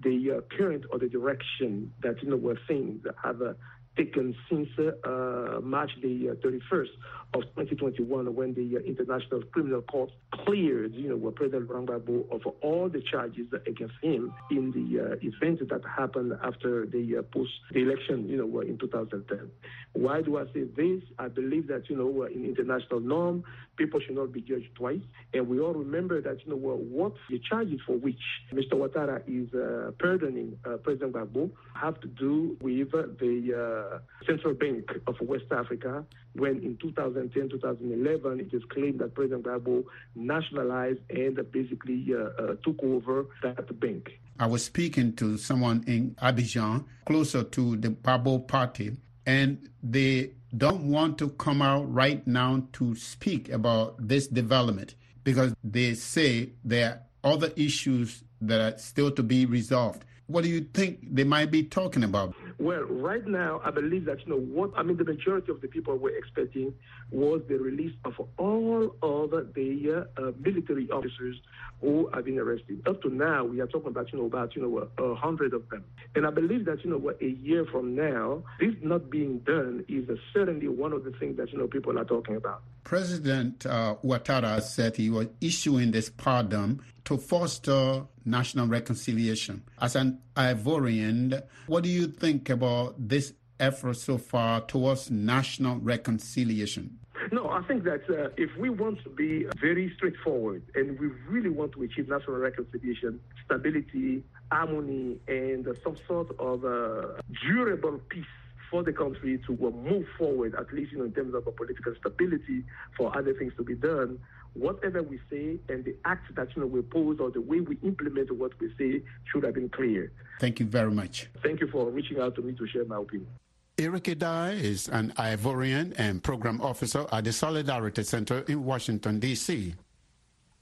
the 0.03 0.37
uh, 0.37 0.55
current 0.57 0.85
or 0.91 0.99
the 0.99 1.09
direction 1.09 1.93
that 2.01 2.21
you 2.21 2.29
know 2.29 2.37
we're 2.37 2.57
seeing 2.67 3.01
have 3.23 3.41
uh, 3.41 3.53
taken 3.97 4.35
since 4.49 4.69
uh, 4.79 5.59
March 5.61 5.91
the 6.01 6.37
31st 6.43 6.89
of 7.33 7.43
2021 7.55 8.35
when 8.35 8.53
the 8.53 8.77
International 8.85 9.41
Criminal 9.51 9.81
Court 9.81 10.09
cleared, 10.45 10.93
you 10.93 11.09
know, 11.09 11.31
President 11.31 11.69
Gbagbo 11.69 12.29
of 12.31 12.41
all 12.61 12.89
the 12.89 13.01
charges 13.01 13.47
against 13.67 13.93
him 14.01 14.33
in 14.49 14.71
the 14.71 14.99
uh, 14.99 15.15
event 15.21 15.67
that 15.69 15.81
happened 15.85 16.33
after 16.43 16.85
the 16.85 17.17
uh, 17.17 17.21
post 17.33 17.51
election, 17.73 18.27
you 18.27 18.37
know, 18.37 18.59
in 18.59 18.77
2010. 18.77 19.49
Why 19.93 20.21
do 20.21 20.37
I 20.37 20.45
say 20.53 20.63
this? 20.75 21.03
I 21.19 21.27
believe 21.27 21.67
that, 21.67 21.89
you 21.89 21.95
know, 21.95 22.23
in 22.23 22.45
international 22.45 22.99
norm, 22.99 23.43
people 23.77 23.99
should 23.99 24.15
not 24.15 24.31
be 24.31 24.41
judged 24.41 24.75
twice. 24.75 25.01
And 25.33 25.47
we 25.47 25.59
all 25.59 25.73
remember 25.73 26.21
that, 26.21 26.45
you 26.45 26.51
know, 26.51 26.57
what 26.57 27.13
the 27.29 27.39
charges 27.39 27.79
for 27.85 27.97
which 27.97 28.19
Mr. 28.53 28.73
Ouattara 28.73 29.21
is 29.27 29.53
uh, 29.53 29.91
pardoning 29.99 30.57
uh, 30.65 30.77
President 30.77 31.13
Gbagbo 31.13 31.51
have 31.75 31.99
to 32.01 32.07
do 32.07 32.57
with 32.61 32.91
the 32.91 33.80
Central 34.25 34.53
Bank 34.53 34.89
of 35.07 35.15
West 35.21 35.45
Africa 35.51 36.05
when 36.33 36.59
in 36.63 36.77
2010, 36.81 37.49
2011, 37.49 38.39
it 38.39 38.53
is 38.53 38.63
claimed 38.69 38.99
that 38.99 39.13
President 39.13 39.43
Gbagbo 39.43 39.83
nationalized 40.15 40.99
and 41.09 41.39
basically 41.51 42.05
uh, 42.13 42.41
uh, 42.41 42.55
took 42.63 42.81
over 42.83 43.25
that 43.43 43.79
bank. 43.79 44.11
I 44.39 44.47
was 44.47 44.63
speaking 44.63 45.13
to 45.17 45.37
someone 45.37 45.83
in 45.87 46.15
Abidjan, 46.21 46.85
closer 47.05 47.43
to 47.43 47.75
the 47.77 47.89
Gbagbo 47.89 48.47
party, 48.47 48.97
and 49.25 49.69
they 49.83 50.31
don't 50.55 50.89
want 50.89 51.17
to 51.19 51.29
come 51.29 51.61
out 51.61 51.91
right 51.91 52.25
now 52.25 52.63
to 52.73 52.95
speak 52.95 53.49
about 53.49 53.95
this 54.07 54.27
development 54.27 54.95
because 55.23 55.53
they 55.63 55.93
say 55.93 56.51
there 56.63 57.03
are 57.23 57.33
other 57.33 57.51
issues 57.55 58.23
that 58.41 58.59
are 58.59 58.77
still 58.77 59.11
to 59.11 59.21
be 59.23 59.45
resolved. 59.45 60.03
What 60.27 60.43
do 60.43 60.49
you 60.49 60.61
think 60.61 61.13
they 61.13 61.23
might 61.23 61.51
be 61.51 61.63
talking 61.63 62.03
about? 62.03 62.33
Well, 62.61 62.83
right 62.83 63.25
now, 63.25 63.59
I 63.65 63.71
believe 63.71 64.05
that, 64.05 64.19
you 64.19 64.27
know, 64.33 64.39
what, 64.39 64.69
I 64.77 64.83
mean, 64.83 64.95
the 64.95 65.03
majority 65.03 65.51
of 65.51 65.61
the 65.61 65.67
people 65.67 65.97
were 65.97 66.11
expecting 66.11 66.75
was 67.09 67.41
the 67.49 67.57
release 67.57 67.93
of 68.05 68.13
all 68.37 68.95
of 69.01 69.31
the 69.55 70.05
uh, 70.15 70.31
military 70.39 70.87
officers 70.91 71.41
who 71.81 72.07
have 72.13 72.25
been 72.25 72.37
arrested. 72.37 72.83
Up 72.87 73.01
to 73.01 73.09
now, 73.09 73.45
we 73.45 73.61
are 73.61 73.65
talking 73.65 73.87
about, 73.87 74.13
you 74.13 74.19
know, 74.19 74.25
about, 74.27 74.55
you 74.55 74.61
know, 74.61 74.87
a, 74.99 75.03
a 75.03 75.15
hundred 75.15 75.55
of 75.55 75.67
them. 75.69 75.83
And 76.13 76.27
I 76.27 76.29
believe 76.29 76.65
that, 76.65 76.85
you 76.85 76.91
know, 76.91 77.11
a 77.19 77.25
year 77.25 77.65
from 77.65 77.95
now, 77.95 78.43
this 78.59 78.75
not 78.83 79.09
being 79.09 79.39
done 79.39 79.83
is 79.87 80.07
certainly 80.31 80.67
one 80.67 80.93
of 80.93 81.03
the 81.03 81.13
things 81.13 81.37
that, 81.37 81.51
you 81.51 81.57
know, 81.57 81.65
people 81.65 81.97
are 81.97 82.05
talking 82.05 82.35
about. 82.35 82.61
President 82.83 83.65
uh, 83.65 83.95
Ouattara 84.03 84.61
said 84.61 84.95
he 84.97 85.09
was 85.09 85.27
issuing 85.39 85.89
this 85.89 86.11
pardon 86.11 86.81
to 87.05 87.17
foster 87.17 88.05
national 88.25 88.67
reconciliation. 88.67 89.63
As 89.79 89.95
an 89.95 90.19
Ivorian, 90.35 91.41
what 91.67 91.83
do 91.83 91.89
you 91.89 92.07
think 92.07 92.49
about 92.49 92.95
this 92.97 93.33
effort 93.59 93.97
so 93.97 94.17
far 94.17 94.61
towards 94.61 95.11
national 95.11 95.77
reconciliation? 95.77 96.97
No, 97.31 97.49
I 97.49 97.61
think 97.61 97.83
that 97.83 98.09
uh, 98.09 98.29
if 98.35 98.49
we 98.57 98.69
want 98.69 99.03
to 99.03 99.09
be 99.09 99.45
very 99.59 99.93
straightforward 99.95 100.63
and 100.73 100.99
we 100.99 101.07
really 101.29 101.49
want 101.49 101.71
to 101.73 101.83
achieve 101.83 102.09
national 102.09 102.37
reconciliation, 102.37 103.19
stability, 103.45 104.23
harmony, 104.51 105.17
and 105.27 105.67
some 105.83 105.97
sort 106.07 106.31
of 106.39 106.65
uh, 106.65 107.21
durable 107.45 107.99
peace 108.09 108.25
for 108.71 108.81
the 108.83 108.93
country 108.93 109.39
to 109.45 109.53
uh, 109.53 109.69
move 109.69 110.05
forward, 110.17 110.55
at 110.55 110.73
least 110.73 110.93
you 110.93 110.97
know, 110.97 111.03
in 111.03 111.11
terms 111.11 111.35
of 111.35 111.43
political 111.55 111.93
stability, 111.99 112.63
for 112.97 113.15
other 113.15 113.33
things 113.33 113.53
to 113.57 113.63
be 113.63 113.75
done, 113.75 114.17
whatever 114.53 115.01
we 115.01 115.19
say 115.29 115.57
and 115.69 115.85
the 115.85 115.95
acts 116.05 116.29
that 116.35 116.55
you 116.55 116.61
know 116.61 116.67
we 116.67 116.81
pose 116.81 117.19
or 117.19 117.31
the 117.31 117.41
way 117.41 117.59
we 117.59 117.77
implement 117.83 118.31
what 118.31 118.51
we 118.59 118.73
say 118.77 119.01
should 119.31 119.43
have 119.43 119.53
been 119.53 119.69
clear. 119.69 120.11
Thank 120.39 120.59
you 120.59 120.65
very 120.65 120.91
much. 120.91 121.27
Thank 121.43 121.61
you 121.61 121.67
for 121.67 121.89
reaching 121.89 122.19
out 122.19 122.35
to 122.35 122.41
me 122.41 122.53
to 122.53 122.67
share 122.67 122.85
my 122.85 122.97
opinion. 122.97 123.29
Eric 123.77 124.03
Edai 124.03 124.61
is 124.61 124.89
an 124.89 125.13
Ivorian 125.17 125.93
and 125.97 126.21
program 126.21 126.61
officer 126.61 127.05
at 127.11 127.23
the 127.23 127.31
Solidarity 127.31 128.03
Center 128.03 128.39
in 128.47 128.63
Washington, 128.63 129.19
D.C 129.19 129.75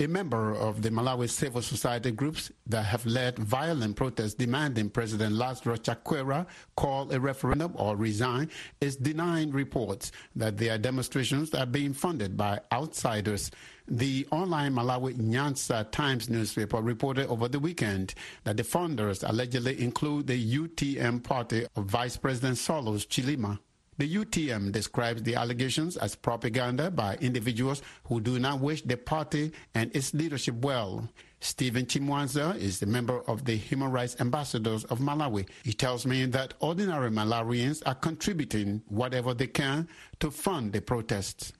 a 0.01 0.07
member 0.07 0.55
of 0.55 0.81
the 0.81 0.89
Malawi 0.89 1.29
civil 1.29 1.61
society 1.61 2.11
groups 2.11 2.49
that 2.65 2.83
have 2.83 3.05
led 3.05 3.37
violent 3.37 3.97
protests 3.97 4.33
demanding 4.33 4.89
President 4.89 5.35
Lazarus 5.35 5.79
Chakwera 5.79 6.47
call 6.77 7.11
a 7.11 7.19
referendum 7.19 7.73
or 7.75 7.97
resign, 7.97 8.49
is 8.79 8.95
denying 8.95 9.51
reports 9.51 10.13
that 10.37 10.55
their 10.57 10.77
demonstrations 10.77 11.53
are 11.53 11.65
being 11.65 11.91
funded 11.91 12.37
by 12.37 12.61
outsiders. 12.71 13.51
The 13.89 14.25
online 14.31 14.73
Malawi 14.75 15.17
Nyasa 15.17 15.91
Times 15.91 16.29
newspaper 16.29 16.77
reported 16.77 17.27
over 17.27 17.49
the 17.49 17.59
weekend 17.59 18.13
that 18.45 18.55
the 18.55 18.63
funders 18.63 19.29
allegedly 19.29 19.81
include 19.81 20.27
the 20.27 20.57
UTM 20.59 21.23
party 21.23 21.67
of 21.75 21.85
Vice 21.87 22.15
President 22.15 22.55
Saulos 22.55 23.05
Chilima. 23.05 23.59
The 23.99 24.15
UTM 24.15 24.71
describes 24.71 25.23
the 25.23 25.35
allegations 25.35 25.97
as 25.97 26.15
propaganda 26.15 26.89
by 26.89 27.17
individuals 27.19 27.81
who 28.05 28.21
do 28.21 28.39
not 28.39 28.61
wish 28.61 28.81
the 28.81 28.95
party 28.95 29.51
and 29.75 29.93
its 29.93 30.13
leadership 30.13 30.55
well. 30.55 31.09
Stephen 31.41 31.85
Chimwanza 31.85 32.55
is 32.55 32.79
the 32.79 32.85
member 32.85 33.19
of 33.27 33.43
the 33.43 33.57
Human 33.57 33.91
Rights 33.91 34.15
Ambassadors 34.21 34.85
of 34.85 34.99
Malawi. 34.99 35.49
He 35.65 35.73
tells 35.73 36.05
me 36.05 36.25
that 36.27 36.53
ordinary 36.61 37.09
Malawians 37.11 37.83
are 37.85 37.93
contributing 37.93 38.83
whatever 38.87 39.33
they 39.33 39.47
can 39.47 39.89
to 40.21 40.31
fund 40.31 40.71
the 40.71 40.79
protests. 40.79 41.51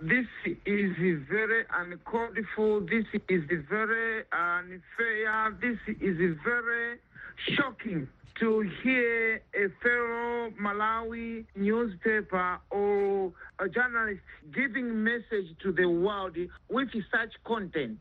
This 0.00 0.26
is 0.66 0.96
very 1.28 1.64
uncalled 1.74 2.38
for. 2.54 2.80
This 2.82 3.06
is 3.28 3.42
very 3.68 4.22
unfair. 4.32 5.56
This 5.60 5.78
is 6.00 6.36
very 6.44 6.98
shocking 7.56 8.06
to 8.40 8.68
hear 8.82 9.42
a 9.54 9.68
fellow 9.82 10.50
Malawi 10.60 11.44
newspaper 11.54 12.58
or 12.70 13.32
a 13.58 13.68
journalist 13.68 14.20
giving 14.54 15.02
message 15.02 15.56
to 15.62 15.72
the 15.72 15.86
world 15.86 16.36
with 16.68 16.88
such 17.10 17.32
content. 17.44 17.98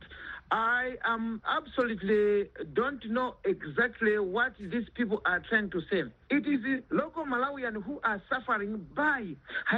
I 0.52 0.94
am 1.04 1.42
absolutely 1.48 2.50
don't 2.74 3.04
know 3.10 3.36
exactly 3.46 4.20
what 4.20 4.54
these 4.60 4.88
people 4.94 5.20
are 5.26 5.40
trying 5.40 5.72
to 5.72 5.82
say. 5.90 6.04
It 6.30 6.46
is 6.46 6.62
the 6.62 6.84
local 6.92 7.26
Malawian 7.26 7.82
who 7.84 8.00
are 8.04 8.22
suffering 8.30 8.86
by 8.96 9.36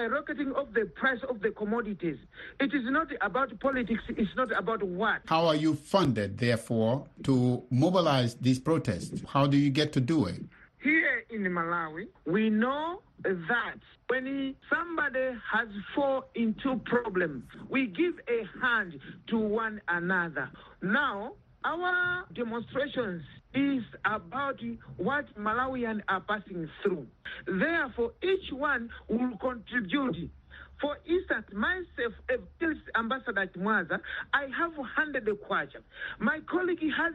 rocketing 0.10 0.52
of 0.58 0.74
the 0.74 0.86
price 0.96 1.20
of 1.30 1.40
the 1.42 1.52
commodities. 1.52 2.18
It 2.60 2.74
is 2.74 2.84
not 2.84 3.08
about 3.22 3.58
politics. 3.62 4.02
It's 4.10 4.36
not 4.36 4.52
about 4.52 4.84
what. 4.84 5.22
How 5.28 5.48
are 5.48 5.56
you 5.56 5.74
funded, 5.74 6.38
therefore, 6.38 7.06
to 7.24 7.64
mobilize 7.70 8.36
these 8.36 8.60
protests? 8.60 9.22
How 9.26 9.48
do 9.48 9.56
you 9.56 9.70
get 9.70 9.94
to 9.94 10.02
do 10.02 10.26
it? 10.26 10.42
Here 10.88 11.26
in 11.32 11.42
Malawi, 11.52 12.08
we 12.26 12.50
know 12.50 13.02
that 13.24 13.76
when 14.08 14.56
somebody 14.70 15.38
has 15.52 15.68
fall 15.94 16.30
into 16.34 16.80
problems, 16.86 17.44
we 17.70 17.88
give 17.88 18.14
a 18.30 18.66
hand 18.66 18.94
to 19.28 19.38
one 19.38 19.82
another. 19.90 20.50
Now, 20.82 21.34
our 21.66 22.24
demonstrations 22.34 23.22
is 23.54 23.84
about 24.06 24.62
what 24.96 25.26
Malawians 25.38 26.04
are 26.08 26.22
passing 26.22 26.70
through. 26.82 27.06
Therefore, 27.46 28.14
each 28.24 28.54
one 28.54 28.90
will 29.10 29.38
contribute 29.42 30.30
for 30.82 30.98
instance, 31.10 31.46
myself, 31.54 32.14
as 32.30 32.78
Ambassador 32.96 33.50
Mwaza, 33.58 34.00
I 34.34 34.44
have 34.58 34.78
100 34.78 35.26
kwacha. 35.26 35.82
My 36.20 36.40
colleague 36.50 36.82
has 36.96 37.14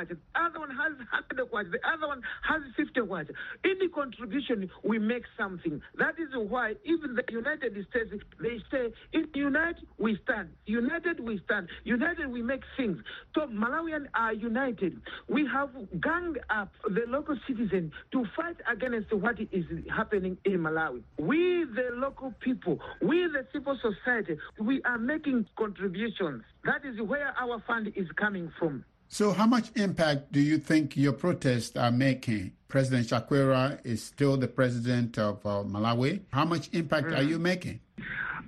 50. 0.00 0.14
The 0.14 0.40
other 0.40 0.58
one 0.60 0.70
has 0.70 0.92
100 0.98 1.50
kwacha. 1.50 1.70
The 1.72 1.78
other 1.86 2.08
one 2.08 2.22
has 2.48 2.62
50 2.76 3.00
kwacha. 3.00 3.30
Any 3.64 3.88
contribution, 3.88 4.70
we 4.82 4.98
make 4.98 5.24
something. 5.38 5.80
That 5.98 6.14
is 6.18 6.28
why 6.34 6.74
even 6.84 7.14
the 7.14 7.24
United 7.30 7.72
States, 7.90 8.10
they 8.40 8.58
say, 8.70 8.92
in 9.12 9.28
unite, 9.34 9.76
we 9.98 10.18
stand. 10.24 10.50
United, 10.66 11.20
we 11.20 11.40
stand. 11.44 11.68
United, 11.84 12.30
we 12.30 12.42
make 12.42 12.62
things. 12.76 12.98
So 13.34 13.42
Malawians 13.42 14.06
are 14.14 14.32
united. 14.32 15.00
We 15.28 15.46
have 15.52 15.70
ganged 16.00 16.38
up 16.50 16.70
the 16.84 17.04
local 17.08 17.36
citizens 17.46 17.92
to 18.12 18.24
fight 18.36 18.56
against 18.70 19.12
what 19.12 19.40
is 19.40 19.64
happening 19.94 20.36
in 20.44 20.58
Malawi. 20.58 21.02
We, 21.18 21.64
the 21.74 21.90
local 21.94 22.34
people. 22.40 22.78
We, 23.02 23.26
the 23.26 23.46
civil 23.52 23.78
society, 23.80 24.36
we 24.60 24.82
are 24.82 24.98
making 24.98 25.46
contributions. 25.56 26.42
That 26.64 26.84
is 26.84 27.00
where 27.00 27.34
our 27.40 27.62
fund 27.66 27.92
is 27.94 28.06
coming 28.16 28.50
from. 28.58 28.84
So, 29.08 29.32
how 29.32 29.46
much 29.46 29.70
impact 29.76 30.32
do 30.32 30.40
you 30.40 30.58
think 30.58 30.96
your 30.96 31.12
protests 31.12 31.76
are 31.76 31.92
making? 31.92 32.52
President 32.68 33.06
Chakwera 33.06 33.78
is 33.84 34.02
still 34.02 34.36
the 34.36 34.48
president 34.48 35.18
of 35.18 35.44
uh, 35.46 35.62
Malawi. 35.62 36.22
How 36.32 36.44
much 36.44 36.68
impact 36.72 37.08
mm. 37.08 37.18
are 37.18 37.22
you 37.22 37.38
making? 37.38 37.80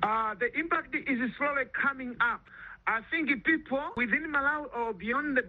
Uh, 0.03 0.35
the 0.35 0.53
impact 0.59 0.95
is 0.95 1.19
slowly 1.39 1.63
coming 1.73 2.17
up. 2.21 2.41
I 2.87 3.01
think 3.11 3.29
people 3.45 3.81
within 3.97 4.33
Malawi 4.33 4.67
or 4.77 4.93
beyond 4.93 5.37
the 5.37 5.43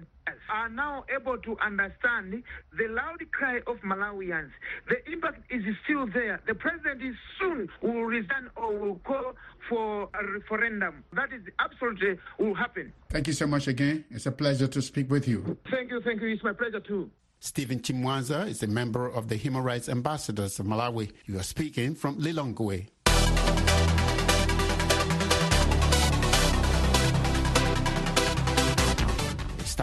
are 0.49 0.69
now 0.69 1.05
able 1.15 1.37
to 1.37 1.55
understand 1.63 2.43
the 2.77 2.87
loud 2.89 3.19
cry 3.31 3.59
of 3.67 3.77
Malawians. 3.77 4.49
The 4.89 4.95
impact 5.11 5.41
is 5.49 5.63
still 5.83 6.07
there. 6.07 6.41
The 6.47 6.55
president 6.55 7.01
is 7.01 7.15
soon 7.39 7.69
will 7.81 8.03
resign 8.03 8.49
or 8.55 8.77
will 8.77 8.99
call 9.05 9.33
for 9.69 10.09
a 10.13 10.25
referendum. 10.25 11.03
That 11.13 11.31
is 11.31 11.41
absolutely 11.59 12.17
will 12.39 12.55
happen. 12.55 12.91
Thank 13.09 13.27
you 13.27 13.33
so 13.33 13.47
much 13.47 13.67
again. 13.67 14.05
It's 14.09 14.25
a 14.25 14.31
pleasure 14.31 14.67
to 14.67 14.81
speak 14.81 15.09
with 15.09 15.27
you. 15.27 15.57
Thank 15.69 15.91
you. 15.91 16.01
Thank 16.01 16.21
you. 16.21 16.29
It's 16.29 16.43
my 16.43 16.53
pleasure 16.53 16.79
too. 16.79 17.09
Stephen 17.39 17.79
Chimwanza 17.79 18.47
is 18.47 18.63
a 18.63 18.67
member 18.67 19.07
of 19.07 19.29
the 19.29 19.35
Human 19.35 19.61
Rights 19.61 19.87
Ambassadors 19.89 20.59
of 20.59 20.65
Malawi. 20.65 21.11
You 21.25 21.37
are 21.39 21.43
speaking 21.43 21.93
from 21.93 22.19
Lilongwe. 22.19 22.87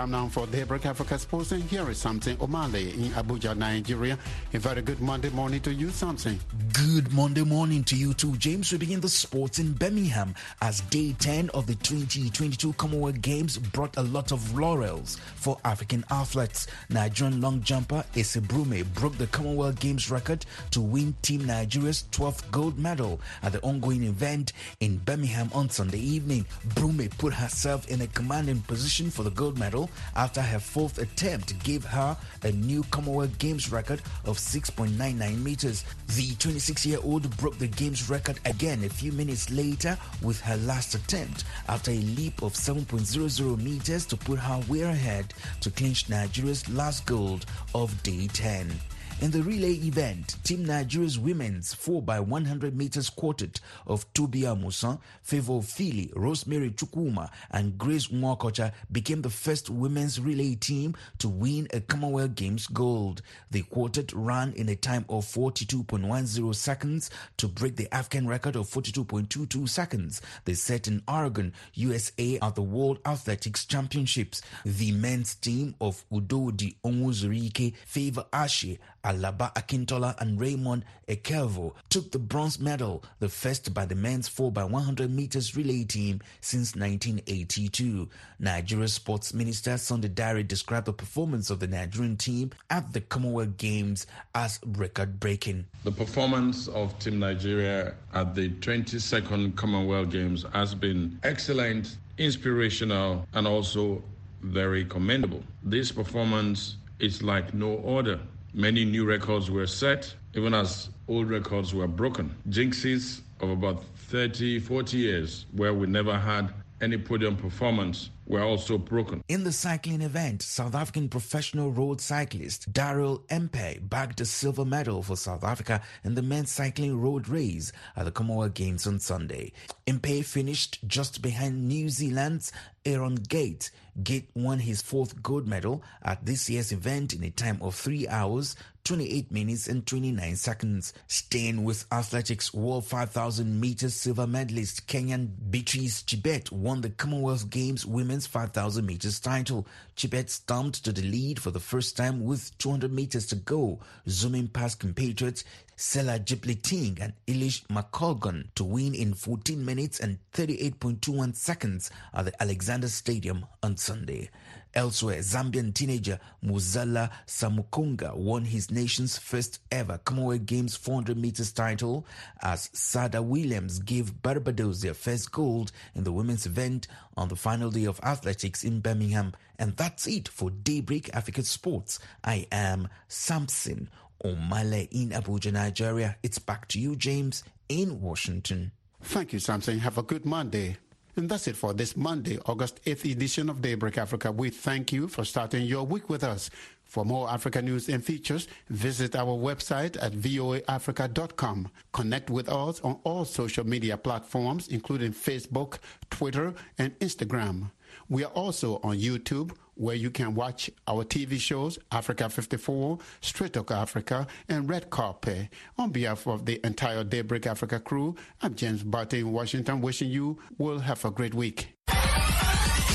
Time 0.05 0.11
now 0.11 0.29
for 0.29 0.47
Daybreak 0.49 0.85
Africa 0.85 1.19
Sports, 1.19 1.53
and 1.53 1.63
here 1.63 1.89
is 1.89 1.97
Samson 1.97 2.37
Omale 2.37 2.93
in 2.93 3.11
Abuja, 3.13 3.57
Nigeria. 3.57 4.19
A 4.53 4.59
very 4.59 4.83
good 4.83 5.01
Monday 5.01 5.31
morning 5.31 5.61
to 5.61 5.73
you, 5.73 5.89
something. 5.89 6.39
Good 6.75 7.11
Monday 7.15 7.43
morning 7.43 7.83
to 7.85 7.97
you 7.97 8.13
too, 8.13 8.37
James. 8.37 8.71
We 8.71 8.77
begin 8.77 9.01
the 9.01 9.09
sports 9.09 9.59
in 9.61 9.73
Birmingham 9.73 10.35
as 10.61 10.83
day 10.83 11.15
10 11.19 11.49
of 11.55 11.67
the 11.67 11.75
2022 11.77 12.75
Commonwealth 12.75 13.23
Games 13.23 13.57
brought 13.57 13.97
a 13.97 14.03
lot 14.03 14.31
of 14.31 14.55
laurels 14.59 15.17
for 15.37 15.57
African 15.65 16.05
athletes. 16.11 16.67
Nigerian 16.91 17.41
long 17.41 17.63
jumper 17.63 18.05
Ese 18.15 18.37
Brume 18.37 18.85
broke 18.93 19.17
the 19.17 19.29
Commonwealth 19.29 19.81
Games 19.81 20.11
record 20.11 20.45
to 20.73 20.83
win 20.83 21.15
Team 21.23 21.47
Nigeria's 21.47 22.05
12th 22.13 22.51
gold 22.51 22.79
medal 22.79 23.23
at 23.43 23.53
the 23.53 23.61
ongoing 23.63 24.03
event 24.03 24.53
in 24.81 24.99
Birmingham 24.99 25.49
on 25.55 25.71
Sunday 25.71 26.01
evening. 26.01 26.45
Brume 26.75 27.09
put 27.17 27.33
herself 27.33 27.89
in 27.89 28.03
a 28.03 28.07
commanding 28.09 28.61
position 28.63 29.11
for 29.11 29.23
the 29.23 29.31
gold 29.31 29.59
medal 29.59 29.89
after 30.17 30.41
her 30.41 30.59
fourth 30.59 30.99
attempt 30.99 31.63
gave 31.63 31.85
her 31.85 32.17
a 32.43 32.53
new 32.53 32.83
Commonwealth 32.91 33.39
Games 33.39 33.71
record 33.71 34.03
of 34.25 34.39
6.99 34.39 35.43
meters. 35.43 35.85
The 36.17 36.35
26 36.37 36.87
year 36.87 36.99
old 37.03 37.37
broke 37.37 37.59
the 37.59 37.67
Games 37.67 38.09
record 38.11 38.41
again 38.45 38.85
a 38.85 38.89
few 38.89 39.13
minutes 39.13 39.51
later 39.51 39.99
with 40.23 40.41
her 40.43 40.57
last 40.59 40.95
attempt 40.95 41.45
after 41.69 41.91
a 41.91 41.99
leap 41.99 42.43
of 42.43 42.55
7.00 42.55 43.63
meters 43.63 44.07
to 44.07 44.17
put 44.17 44.39
her 44.39 44.61
way 44.69 44.83
ahead 44.83 45.35
to 45.61 45.71
clinch 45.71 46.09
Nigeria's 46.09 46.69
last 46.69 47.07
gold 47.07 47.47
of 47.75 48.03
day 48.03 48.27
10. 48.29 48.73
In 49.21 49.31
the 49.31 49.43
relay 49.43 49.75
event, 49.75 50.37
Team 50.45 50.67
Nigeria's 50.67 51.19
women's 51.19 51.75
4x100 51.75 52.75
meters 52.75 53.09
quartet 53.09 53.59
of 53.87 54.13
Tobi 54.13 54.43
Amusan, 54.43 54.99
Favour 55.23 55.55
Ofili, 55.55 56.13
Rosemary 56.15 56.71
Chukwuma, 56.71 57.31
and 57.51 57.79
Grace 57.79 58.09
Nwokocha 58.09 58.73
became 58.93 59.23
the 59.23 59.31
first 59.31 59.71
women's 59.71 60.21
relay 60.21 60.57
team 60.57 60.95
to 61.19 61.29
win 61.31 61.69
a 61.73 61.81
Commonwealth 61.81 62.35
Games 62.35 62.67
gold. 62.67 63.23
The 63.51 63.63
quartet 63.63 64.13
ran 64.13 64.53
in 64.55 64.69
a 64.69 64.77
time 64.77 65.07
of 65.09 65.25
42.10 65.25 66.55
seconds 66.55 67.11
to 67.39 67.49
break 67.49 67.77
the 67.77 67.93
African 67.95 68.27
record 68.27 68.57
of 68.57 68.69
42.22 68.69 69.67
seconds 69.69 70.21
they 70.45 70.55
set 70.55 70.87
in 70.87 71.03
Oregon, 71.09 71.55
USA 71.75 72.39
at 72.43 72.57
the 72.57 72.63
World 72.63 72.99
Athletics 73.07 73.65
Championships. 73.65 74.43
The 74.67 74.93
men's 74.93 75.35
team 75.37 75.77
of 75.81 76.05
Udodi 76.13 76.77
Onwuzurike, 76.85 77.75
Favour 77.87 78.27
Ashe, 78.33 78.77
Alaba 79.05 79.53
Akintola 79.55 80.19
and 80.21 80.41
Raymond 80.41 80.85
Ekevwo 81.09 81.75
took 81.91 82.11
the 82.11 82.19
bronze 82.19 82.59
medal, 82.59 83.05
the 83.21 83.29
first 83.29 83.75
by 83.75 83.85
the 83.85 83.95
men's 83.95 84.29
4x100 84.29 85.11
meters 85.11 85.55
relay 85.57 85.85
team 85.85 86.21
since 86.41 86.75
1982. 86.75 88.09
Nigeria's 88.39 88.95
sports 88.95 89.35
minister 89.35 89.77
Sunday 89.77 90.09
Dare 90.09 90.43
described 90.43 90.87
the 90.87 90.93
performance 90.93 91.51
of 91.51 91.61
the 91.61 91.67
Nigerian 91.67 92.17
team 92.17 92.51
at 92.71 92.93
the 92.95 93.01
Commonwealth 93.03 93.59
Games 93.59 94.07
as 94.35 94.59
record 94.65 95.21
breaking. 95.21 95.67
The 95.85 95.93
performance 95.93 96.69
of 96.69 96.99
Team 96.99 97.19
Nigeria 97.19 97.95
at 98.15 98.35
the 98.35 98.49
22nd 98.51 99.55
Commonwealth 99.55 100.11
Games 100.11 100.47
has 100.55 100.75
been 100.75 101.19
excellent, 101.23 101.99
inspirational, 102.17 103.27
and 103.35 103.47
also 103.47 104.03
very 104.41 104.85
commendable. 104.85 105.43
This 105.63 105.93
performance 105.93 106.77
is 107.01 107.23
like 107.23 107.53
no 107.53 107.79
other 107.99 108.19
Many 108.57 108.85
new 108.85 109.05
records 109.05 109.51
were 109.51 109.67
set, 109.67 110.15
even 110.33 110.55
as 110.55 110.89
old 111.09 111.29
records 111.29 111.75
were 111.75 111.89
broken. 111.89 112.37
Jinxes 112.49 113.23
of 113.41 113.51
about 113.51 113.83
30, 113.97 114.61
40 114.61 114.97
years 114.97 115.47
where 115.51 115.75
we 115.75 115.89
never 115.89 116.17
had 116.17 116.55
any 116.81 116.97
podium 116.97 117.37
performance 117.37 118.11
were 118.27 118.43
also 118.43 118.79
broken. 118.79 119.23
In 119.29 119.45
the 119.45 119.53
cycling 119.53 120.03
event, 120.03 120.43
South 120.43 120.75
African 120.75 121.09
professional 121.09 121.71
road 121.71 122.01
cyclist 122.01 122.73
Daryl 122.73 123.23
Impey 123.31 123.79
bagged 123.83 124.21
a 124.21 124.25
silver 124.25 124.65
medal 124.65 125.03
for 125.03 125.17
South 125.17 125.45
Africa 125.45 125.83
in 126.05 126.15
the 126.15 126.23
men's 126.23 126.51
cycling 126.51 127.01
road 127.01 127.29
race 127.29 127.73
at 127.97 128.05
the 128.05 128.13
Commonwealth 128.13 128.55
Games 128.55 128.87
on 128.87 128.99
Sunday. 128.99 129.53
Impey 129.87 130.23
finished 130.23 130.79
just 130.87 131.23
behind 131.23 131.69
New 131.69 131.89
Zealand's 131.89 132.53
Aaron 132.87 133.15
Gate. 133.15 133.71
Gate 134.03 134.29
won 134.35 134.59
his 134.59 134.83
fourth 134.83 135.23
gold 135.23 135.47
medal 135.47 135.83
at 136.03 136.27
this 136.27 136.51
year's 136.51 136.73
event 136.73 137.13
in 137.13 137.23
a 137.23 137.31
time 137.31 137.59
of 137.63 137.75
3 137.75 138.09
hours, 138.09 138.57
28 138.85 139.31
minutes 139.31 139.69
and 139.69 139.87
29 139.87 140.37
seconds. 140.37 140.93
Staying 141.07 141.65
with 141.65 141.87
athletics, 141.93 142.53
World 142.53 142.85
5000 142.85 143.59
meters 143.61 143.95
silver 143.95 144.27
medalist 144.27 144.87
Kenyan 144.87 145.31
Beatrice 145.51 146.03
Chebet 146.03 146.51
won 146.51 146.81
the 146.81 146.91
Commonwealth 146.91 147.49
Games 147.49 147.87
women's 147.87 148.24
5000 148.27 148.85
meters 148.85 149.21
title. 149.21 149.67
Chebet 149.97 150.29
stumped 150.29 150.85
to 150.85 150.93
the 150.93 151.03
lead 151.03 151.41
for 151.41 151.51
the 151.51 151.61
first 151.61 151.97
time 151.97 152.25
with 152.25 152.57
200 152.59 152.93
meters 152.93 153.27
to 153.27 153.37
go, 153.37 153.81
zooming 154.09 154.49
past 154.49 154.81
compatriots 154.81 155.45
Sela 155.77 156.25
Jepleting 156.25 157.01
and 157.01 157.13
Eilish 157.27 157.67
McColgan 157.67 158.47
to 158.55 158.65
win 158.65 158.95
in 158.95 159.15
14 159.15 159.65
minutes 159.65 159.99
and 159.99 160.19
38.21 160.33 161.35
seconds 161.35 161.91
at 162.13 162.27
the 162.27 162.43
Alexander 162.43 162.89
Stadium 162.89 163.45
on 163.63 163.77
Sunday. 163.77 164.31
Elsewhere, 164.75 165.21
Zambian 165.21 165.73
teenager 165.73 166.19
Muzala 166.45 167.11
Samukonga 167.27 168.17
won 168.17 168.45
his 168.45 168.71
nation's 168.71 169.17
first 169.17 169.61
ever 169.71 169.99
Commonwealth 169.99 170.47
Games 170.47 170.77
400 170.77 171.17
meters 171.17 171.53
title 171.53 172.05
as 172.43 172.71
Sada 172.73 173.23
Williams 173.23 173.79
gave 173.79 174.21
Barbados 174.23 174.81
their 174.81 174.95
first 174.95 175.31
gold 175.31 175.71
in 175.95 176.03
the 176.03 176.13
women's 176.13 176.45
event 176.45 176.89
on 177.17 177.29
the 177.29 177.37
final 177.37 177.71
day 177.71 177.85
of 177.85 178.01
athletics 178.03 178.65
in 178.65 178.81
Birmingham. 178.81 179.33
And 179.59 179.77
that's 179.77 180.09
it 180.09 180.27
for 180.29 180.51
Daybreak 180.51 181.09
Africa 181.15 181.45
Sports. 181.45 182.01
I 182.25 182.47
am 182.51 182.89
Samson 183.07 183.89
Omale 184.25 184.89
in 184.91 185.11
Abuja, 185.11 185.53
Nigeria. 185.53 186.17
It's 186.23 186.39
back 186.39 186.67
to 186.69 186.81
you, 186.81 186.97
James, 186.97 187.45
in 187.69 188.01
Washington. 188.01 188.73
Thank 189.03 189.33
you, 189.33 189.39
Samson. 189.39 189.79
Have 189.81 189.99
a 189.99 190.03
good 190.03 190.25
Monday. 190.25 190.79
And 191.17 191.29
that's 191.29 191.47
it 191.47 191.55
for 191.55 191.73
this 191.73 191.97
Monday, 191.97 192.41
August 192.47 192.83
8th 192.85 193.13
edition 193.13 193.49
of 193.49 193.63
Daybreak 193.63 193.97
Africa. 193.99 194.33
We 194.33 194.51
thank 194.51 194.93
you 194.93 195.07
for 195.07 195.25
starting 195.25 195.65
your 195.65 195.87
week 195.87 196.11
with 196.11 196.25
us. 196.25 196.51
For 196.85 197.05
more 197.05 197.29
Africa 197.29 197.61
news 197.61 197.89
and 197.89 198.05
features, 198.05 198.47
visit 198.69 199.17
our 199.17 199.37
website 199.37 199.97
at 200.01 200.13
voaafrica.com. 200.13 201.71
Connect 201.93 202.31
with 202.31 202.49
us 202.49 202.81
on 202.81 203.01
all 203.05 203.25
social 203.25 203.67
media 203.67 203.97
platforms, 203.97 204.69
including 204.69 205.13
Facebook, 205.13 205.79
Twitter, 206.11 206.55
and 206.79 206.99
Instagram. 207.01 207.71
We 208.09 208.25
are 208.25 208.33
also 208.33 208.81
on 208.83 208.99
YouTube, 208.99 209.53
where 209.75 209.97
you 209.97 210.11
can 210.11 210.35
watch 210.35 210.71
our 210.87 211.05
TV 211.05 211.39
shows, 211.39 211.79
Africa 211.91 212.29
54, 212.29 212.99
Straight 213.21 213.53
Talk 213.55 213.71
Africa, 213.71 214.27
and 214.49 214.69
Red 214.69 214.91
Carpet. 214.91 215.49
On 215.79 215.91
behalf 215.91 216.27
of 216.27 216.47
the 216.47 216.65
entire 216.65 217.05
Daybreak 217.05 217.47
Africa 217.47 217.81
crew, 217.81 218.15
I'm 218.43 218.55
James 218.55 218.83
Butty 218.83 219.21
in 219.21 219.33
Washington, 219.33 219.81
wishing 219.81 220.11
you 220.11 220.39
will 220.59 220.79
have 220.79 221.05
a 221.05 221.11
great 221.11 221.35
week. 221.35 221.75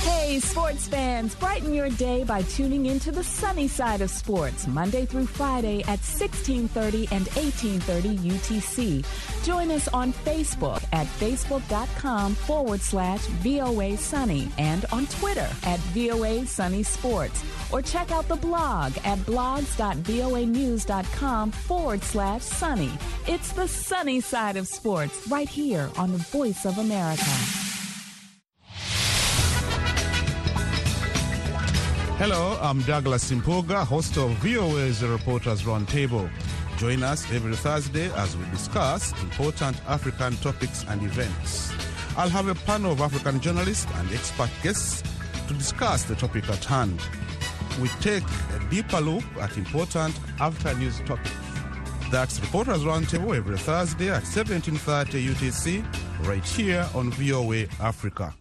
Hey, 0.09 0.39
sports 0.39 0.87
fans, 0.87 1.35
brighten 1.35 1.71
your 1.71 1.89
day 1.89 2.23
by 2.23 2.41
tuning 2.41 2.87
into 2.87 3.11
the 3.11 3.23
sunny 3.23 3.67
side 3.67 4.01
of 4.01 4.09
sports 4.09 4.65
Monday 4.65 5.05
through 5.05 5.27
Friday 5.27 5.81
at 5.81 5.99
1630 5.99 7.07
and 7.11 7.27
1830 7.37 8.17
UTC. 8.17 9.05
Join 9.45 9.69
us 9.69 9.87
on 9.89 10.11
Facebook 10.11 10.83
at 10.93 11.05
facebook.com 11.05 12.33
forward 12.33 12.81
slash 12.81 13.19
VOA 13.45 13.95
Sunny 13.97 14.49
and 14.57 14.83
on 14.91 15.05
Twitter 15.07 15.47
at 15.63 15.77
VOA 15.93 16.43
Sunny 16.47 16.81
Sports. 16.81 17.43
Or 17.71 17.83
check 17.83 18.11
out 18.11 18.27
the 18.27 18.35
blog 18.35 18.93
at 19.05 19.19
blogs.voanews.com 19.19 21.51
forward 21.51 22.03
slash 22.03 22.41
sunny. 22.41 22.91
It's 23.27 23.51
the 23.51 23.67
sunny 23.67 24.21
side 24.21 24.57
of 24.57 24.67
sports 24.67 25.27
right 25.27 25.47
here 25.47 25.87
on 25.97 26.11
the 26.11 26.17
Voice 26.17 26.65
of 26.65 26.79
America. 26.79 27.68
Hello, 32.19 32.59
I'm 32.61 32.81
Douglas 32.81 33.31
Mpuga, 33.31 33.85
host 33.87 34.17
of 34.17 34.31
VOA's 34.43 35.01
Reporters 35.01 35.61
Roundtable. 35.63 36.29
Join 36.77 37.01
us 37.01 37.23
every 37.31 37.55
Thursday 37.55 38.11
as 38.11 38.35
we 38.35 38.43
discuss 38.51 39.13
important 39.21 39.77
African 39.87 40.35
topics 40.35 40.83
and 40.89 41.01
events. 41.01 41.71
I'll 42.17 42.27
have 42.27 42.49
a 42.49 42.55
panel 42.55 42.91
of 42.91 42.99
African 42.99 43.39
journalists 43.39 43.87
and 43.95 44.11
expert 44.11 44.49
guests 44.61 45.01
to 45.47 45.53
discuss 45.53 46.03
the 46.03 46.15
topic 46.15 46.49
at 46.49 46.65
hand. 46.65 47.01
We 47.81 47.87
take 48.01 48.25
a 48.53 48.69
deeper 48.69 48.99
look 48.99 49.23
at 49.39 49.55
important 49.57 50.19
after 50.41 50.73
news 50.73 50.99
topics. 51.05 51.31
That's 52.11 52.37
Reporters 52.41 52.83
Roundtable 52.83 53.33
every 53.33 53.57
Thursday 53.57 54.09
at 54.09 54.23
17:30 54.23 55.21
UTC, 55.25 55.85
right 56.27 56.43
here 56.43 56.85
on 56.93 57.11
VOA 57.11 57.67
Africa. 57.79 58.35